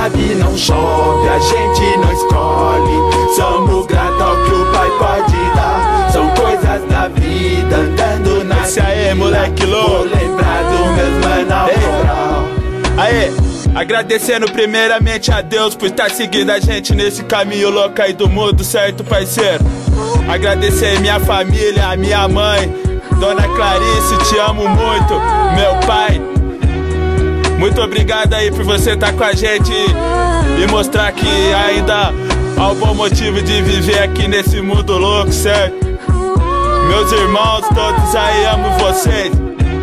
[0.09, 6.09] Sabe não chove, a gente não escolhe Somos gratos ao que o pai pode dar
[6.11, 9.89] São coisas da vida andando na Esse aí, moleque louco.
[9.89, 11.19] Vou lembrar do meus
[12.97, 13.31] Aê,
[13.75, 18.63] agradecendo primeiramente a Deus por estar seguindo a gente nesse caminho louco aí do mundo,
[18.63, 19.63] certo, parceiro?
[20.27, 22.67] Agradecer minha família, a minha mãe,
[23.19, 25.13] Dona Clarice, te amo muito,
[25.55, 26.28] meu pai.
[27.59, 32.13] Muito obrigado aí por você estar com a gente e mostrar que ainda
[32.57, 35.85] há um bom motivo de viver aqui nesse mundo louco, certo?
[36.87, 39.33] Meus irmãos, todos aí, amo vocês.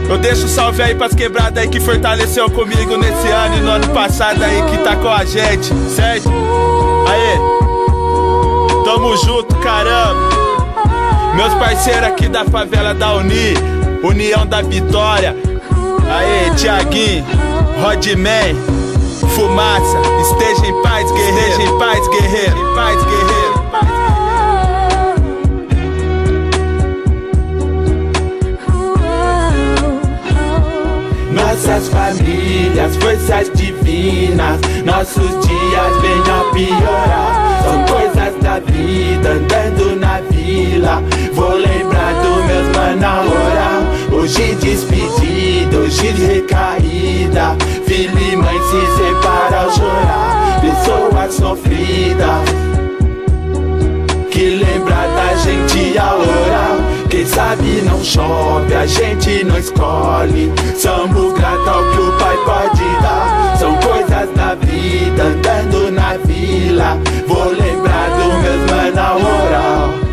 [0.08, 3.88] Eu deixo salve aí pras quebradas aí que fortaleceu comigo nesse ano e no ano
[3.88, 6.30] passado aí que tá com a gente, certo?
[7.08, 7.36] Aê,
[8.84, 10.30] tamo junto, caramba.
[11.36, 13.52] Meus parceiros aqui da favela da Uni,
[14.02, 15.36] União da Vitória.
[16.08, 17.26] Aê, Tiaguinho,
[17.80, 18.56] Rodman,
[19.34, 21.38] Fumaça, esteja em paz, guerreiro.
[21.38, 22.58] Esteja em paz, guerreiro.
[22.58, 23.56] Em paz, guerreiro.
[31.32, 39.96] Nossas famílias, forças divinas Nossos dias venham a piorar São coisas da da vida, andando
[39.96, 41.02] na vila.
[41.32, 43.95] Vou lembrar dos meus mano hora.
[44.16, 47.54] Hoje despedida, hoje recaída.
[47.86, 50.60] Filho e mãe se separam ao chorar.
[50.62, 52.66] Pessoas sofridas
[54.30, 57.06] que lembra da gente a hora.
[57.10, 60.50] Quem sabe não chove, a gente não escolhe.
[60.78, 63.56] Somos gratos ao que o pai pode dar.
[63.58, 66.98] São coisas da vida, andando na vila.
[67.28, 70.05] Vou lembrar dos meus mano na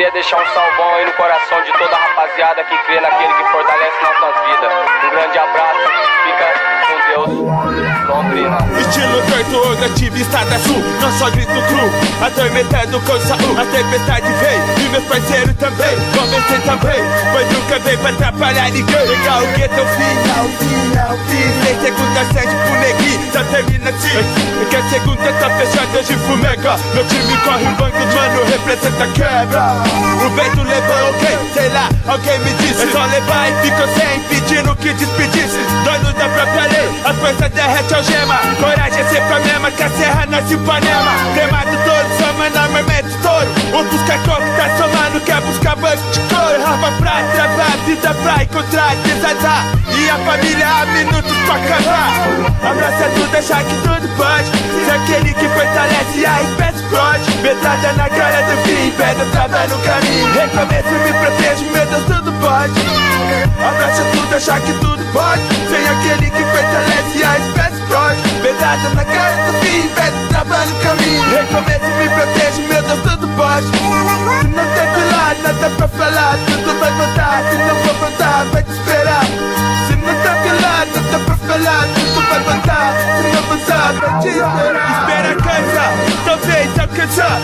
[0.00, 3.44] Queria deixar um salvão aí no coração de toda a rapaziada que crê naquele que
[3.52, 4.72] fortalece nossas vidas.
[5.04, 5.90] Um grande abraço,
[6.24, 8.58] fica com Deus, Londrina.
[8.80, 14.86] Estilo torto, ativista da sul Não só grito cru, atormentando com saúde A tempestade veio,
[14.86, 15.96] e meus parceiros também.
[16.16, 17.02] Comecei também,
[17.34, 19.06] mas nunca veio pra atrapalhar ninguém.
[19.06, 24.76] Legal, gueto é é o fim Sem segunda sede pro neguinho, só termina É que
[24.76, 26.76] a segunda tá fechada, hoje fumega.
[26.94, 29.89] Meu time corre o banco, mano, representa quebra
[30.24, 32.82] O vento levou, ok, sei lá, alguém me disse.
[32.82, 35.58] É só levar e ficou sem, pedindo que despedisse.
[35.84, 38.38] Dono da própria lei, as coisas derrete algema.
[38.60, 41.12] Coragem é sempre a mesma que a serra nasce Ipanema.
[41.34, 46.62] Cremado todo, soma enormemente estouro O busca copo tá somando, quer buscar banco de couro.
[46.62, 49.64] Rapa pra travar, vida pra encontrar, desazar
[49.96, 52.10] E a família há minutos pra casar
[52.62, 54.50] Abraça tudo, achar que tudo pode.
[54.84, 59.78] Se aquele que fortalece a espécie explode Metralha na cara do fim, pedra trava no
[59.78, 60.32] caminho.
[60.34, 62.80] Recomeço, me protejo, meu Deus, tudo pode.
[63.64, 65.42] Abraça tudo, achar que tudo pode.
[65.70, 70.74] Sem aquele que fortalece a espécie explode Pedrada na cara do fim, pedra trava no
[70.80, 71.22] caminho.
[71.30, 73.66] Recomeço, me protejo, meu Deus, tudo pode.
[73.66, 78.62] Se não tem pilar, nada pra falar Tudo vai voltar, se não for voltar, vai
[78.62, 79.24] te esperar.
[79.86, 84.28] Se não tem pilar, nada pra falar Tudo vai voltar, se não voltar, vai te
[84.28, 85.00] esperar.
[85.00, 85.84] Espera cansa,
[86.24, 87.40] talvez alcançar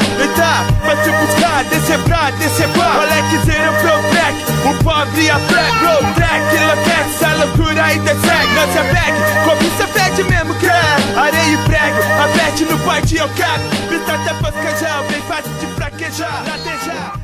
[0.86, 2.84] Vai te buscar, descer pra, descer pra.
[2.94, 4.36] Moleque zero pro black,
[4.68, 9.86] o pobre a black Road track, enlouquece, essa loucura ainda segue Não se apegue, cobiça
[9.88, 13.62] pede mesmo que é Areia e prego, aperte no parte eu quero.
[13.90, 17.18] Vista até foscajão, bem fácil de fraquejar Latejar,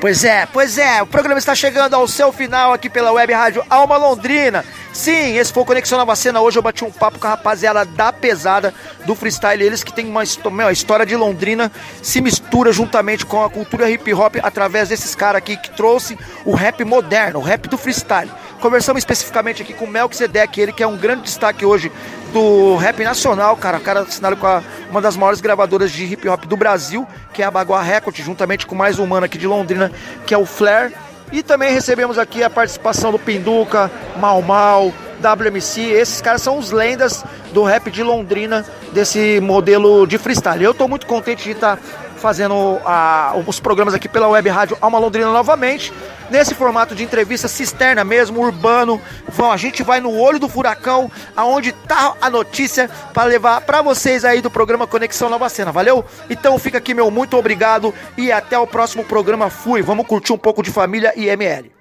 [0.00, 3.64] Pois é, pois é, o programa está chegando ao seu final aqui pela web rádio
[3.70, 4.64] Alma Londrina.
[4.92, 6.40] Sim, esse foi o Conexão Nova Cena.
[6.40, 8.74] Hoje eu bati um papo com a rapaziada da pesada
[9.06, 9.62] do freestyle.
[9.64, 13.48] Eles que tem uma histó- meu, a história de Londrina se mistura juntamente com a
[13.48, 17.78] cultura hip hop através desses caras aqui que trouxe o rap moderno, o rap do
[17.78, 18.30] freestyle.
[18.62, 21.90] Conversamos especificamente aqui com o Melchizedek, ele que é um grande destaque hoje
[22.32, 23.78] do rap nacional, cara.
[23.78, 27.04] O cara assinado com a- uma das maiores gravadoras de hip hop do Brasil,
[27.34, 29.90] que é a Bagua Record, juntamente com mais um aqui de Londrina,
[30.24, 30.92] que é o Flair.
[31.32, 33.90] E também recebemos aqui a participação do Pinduca,
[34.20, 35.80] Mal Mal, WMC.
[35.80, 40.62] Esses caras são os lendas do rap de Londrina, desse modelo de freestyle.
[40.62, 41.78] Eu tô muito contente de estar
[42.22, 45.92] fazendo ah, os programas aqui pela web rádio Alma Londrina novamente,
[46.30, 49.02] nesse formato de entrevista cisterna mesmo, urbano.
[49.28, 53.82] Vão, a gente vai no olho do furacão, aonde tá a notícia para levar para
[53.82, 56.04] vocês aí do programa Conexão Nova Cena, valeu?
[56.30, 59.50] Então fica aqui meu muito obrigado e até o próximo programa.
[59.50, 61.72] Fui, vamos curtir um pouco de família e ML.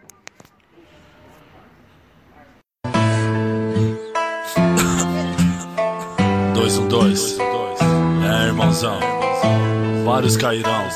[6.56, 7.38] Dois, um, dois.
[8.24, 9.00] É, irmãozão.
[10.04, 10.88] Vários cairão,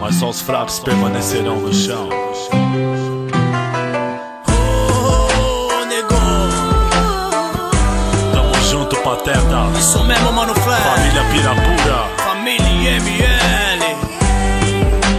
[0.00, 2.08] mas só os fracos permanecerão no chão.
[8.32, 9.40] Tamo junto, pateta.
[9.78, 10.82] Isso mesmo, mano, Flair.
[10.82, 12.24] Família Pirapura.
[12.24, 13.96] Família ML.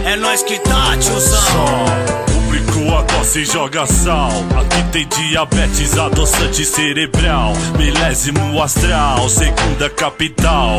[0.04, 1.40] É nós que tá, tiozão.
[1.40, 1.95] Só
[3.36, 4.30] tosse joga sal.
[4.58, 7.52] Aqui tem diabetes, adoçante cerebral.
[7.76, 10.78] Milésimo astral, segunda capital.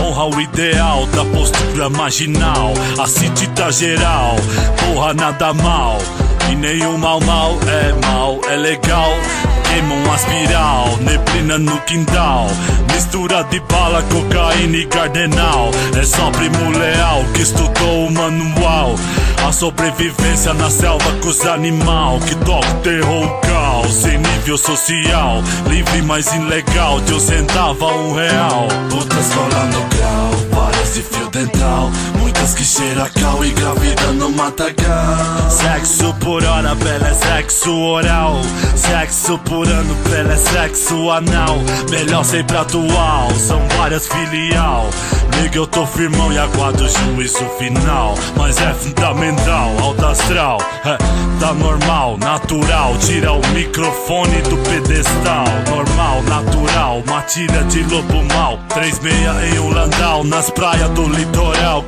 [0.00, 2.72] Honra o ideal da postura marginal.
[2.98, 4.36] A sítida geral,
[4.80, 5.98] porra nada mal.
[6.50, 9.10] E nenhum mal mal é mal, é legal.
[9.68, 12.46] Queima um aspiral, neblina no quintal.
[12.92, 15.70] Mistura de bala, cocaína e cardenal.
[15.98, 18.94] É só primo leal que estudou o manual.
[19.46, 23.92] A sobrevivência na selva com os animal que toca terror, caos.
[23.92, 27.00] Sem nível social, livre mas ilegal.
[27.02, 28.68] De um centavo a um real.
[28.90, 30.47] Putas rolando grau,
[30.88, 35.50] Muitas de fio dental, muitas que cheira cal e gravida no matagal.
[35.50, 38.40] Sexo por hora, bela é sexo oral.
[38.74, 41.58] Sexo por ano, bela é sexo anal.
[41.90, 44.88] Melhor sempre atual, são várias filial.
[45.36, 48.14] Nigga, eu tô firmão e aguardo o juízo final.
[48.36, 50.58] Mas é fundamental, alto astral.
[50.84, 50.96] É,
[51.38, 52.96] tá normal, natural.
[52.98, 55.44] Tira o microfone do pedestal.
[55.68, 58.58] Normal, natural, matilha de lobo mal.
[58.70, 61.84] Três meia em um landau, nas praias do litoral.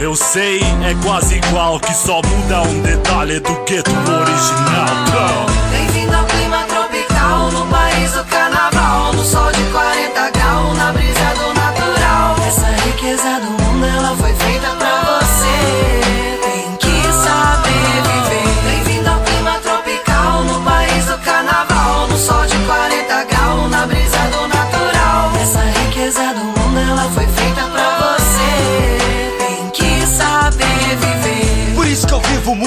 [0.00, 5.46] Eu sei, é quase igual, que só muda um detalhe do gueto original.
[5.70, 9.62] Bem-vindo ao clima tropical, no país do carnaval, no sol de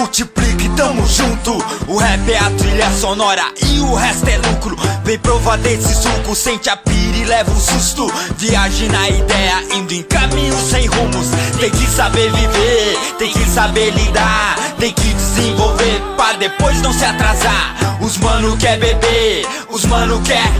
[0.06, 1.52] vivo, multiplico e tamo junto.
[1.88, 4.76] O rap é a trilha sonora e o resto é lucro.
[5.04, 8.12] Vem provar desse suco, sente a pira e leva um susto.
[8.38, 11.28] Viagem na ideia, indo em caminhos sem rumos.
[11.60, 14.56] Tem que saber viver, tem que saber lidar.
[14.80, 17.76] Tem que desenvolver pra depois não se atrasar.
[18.02, 20.52] Os mano quer beber, os mano quer.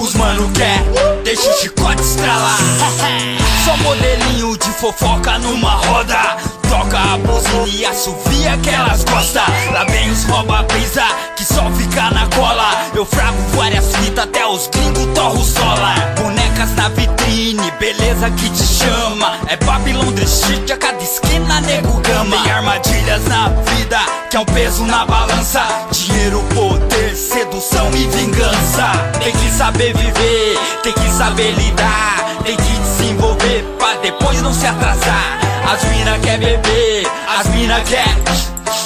[0.00, 0.82] Os mano quer,
[1.22, 2.58] deixa o chicote estralar.
[3.64, 6.36] Só modelinho de fofoca numa roda.
[6.68, 9.44] Toca a buzina e assovia que elas gostam.
[9.72, 11.04] Lá vem os rouba-brisa
[11.36, 12.70] que só fica na cola.
[12.94, 15.94] Eu frago várias fitas até os gringos torro sola.
[16.16, 19.38] Bonecas na vitrine, beleza que te chama.
[19.48, 22.42] É Babylon shit, a cada esquina nego gama.
[22.42, 23.98] Tem armadilhas na vida,
[24.30, 25.62] que é um peso na balança.
[25.90, 28.90] Dinheiro, poder, sedução e vingança.
[29.22, 32.24] Tem que saber viver, tem que saber lidar.
[32.44, 35.43] Tem que desenvolver pra depois não se atrasar.
[35.66, 37.06] As mina quer beber,
[37.38, 38.08] as mina quer,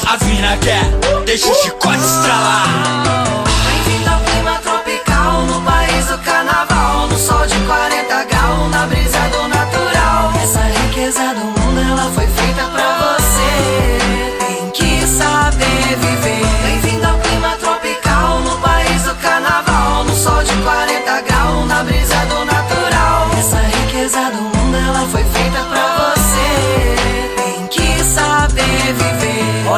[0.08, 0.84] as mina quer.
[1.24, 2.68] Deixa o chicote estralar.
[3.66, 8.97] Bem-vindo ao clima tropical, no país do carnaval, no sol de 40 graus, na brisa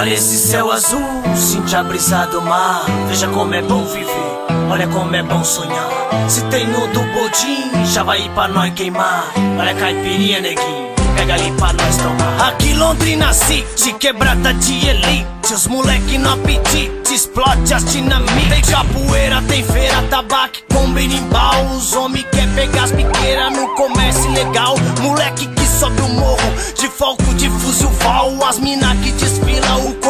[0.00, 1.04] Olha esse céu azul,
[1.36, 2.86] sente a brisa do mar.
[3.06, 5.90] Veja como é bom viver, olha como é bom sonhar.
[6.26, 9.30] Se tem no do bodim, já vai ir pra nós queimar.
[9.58, 10.88] Olha a caipirinha, neguinho.
[11.14, 12.48] Pega ali pra nós tomar.
[12.48, 15.52] Aqui Londrina City, quebrada de elite.
[15.52, 18.48] Os moleque no apetite, explode as dinamite.
[18.48, 21.76] Tem capoeira, tem feira, tabaco, com berimbau.
[21.76, 24.76] Os homens quer pegar as piqueiras no comércio legal.
[25.02, 28.32] Moleque que sobe o morro, de foco de fuzil val.
[28.48, 29.49] As mina que desfila,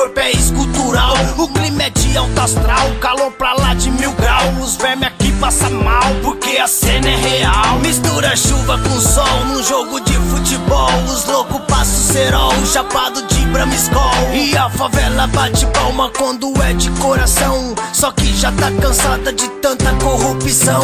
[0.00, 1.14] corpo é escultural.
[1.36, 4.70] O clima é de alto astral, calor pra lá de mil graus.
[4.70, 7.78] Os vermes aqui passa mal, porque a cena é real.
[7.80, 10.90] Mistura chuva com sol num jogo de futebol.
[11.04, 14.10] Os loucos passam cerol, chapado de bramiscol.
[14.32, 17.74] E a favela bate palma quando é de coração.
[17.92, 20.82] Só que já tá cansada de tanta corrupção.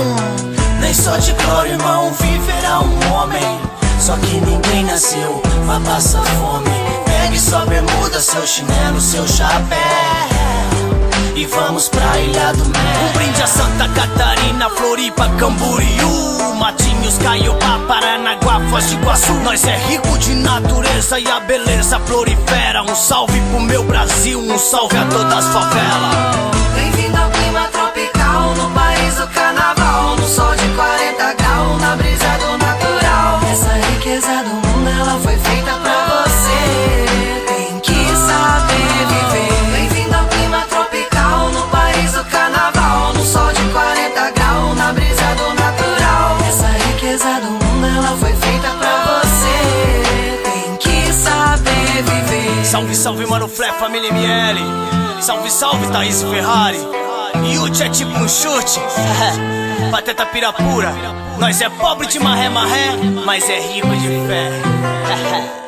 [0.78, 3.60] Nem só de glória, irmão, viverá um homem.
[3.98, 6.85] Só que ninguém nasceu pra passar fome.
[7.36, 9.76] Pegue sua bermuda, seu chinelo, seu chapéu.
[11.34, 13.10] E vamos pra Ilha do Mel.
[13.10, 16.54] Um brinde a Santa Catarina, Floripa, Camboriú.
[16.58, 19.34] Matinhos, Caiobá, Paranaguá, Foz de Iguaçu.
[19.44, 22.82] Nós é rico de natureza e a beleza prolifera.
[22.82, 26.65] Um salve pro meu Brasil, um salve a todas as favelas.
[52.76, 54.60] Salve, salve, mano, Flé, família ML.
[55.22, 56.76] Salve, salve, Thaís Ferrari.
[57.50, 58.78] Yute é tipo um chute.
[59.90, 60.92] Pateta pirapura.
[61.38, 62.90] Nós é pobre de marré, marré,
[63.24, 65.56] mas é rico de fé.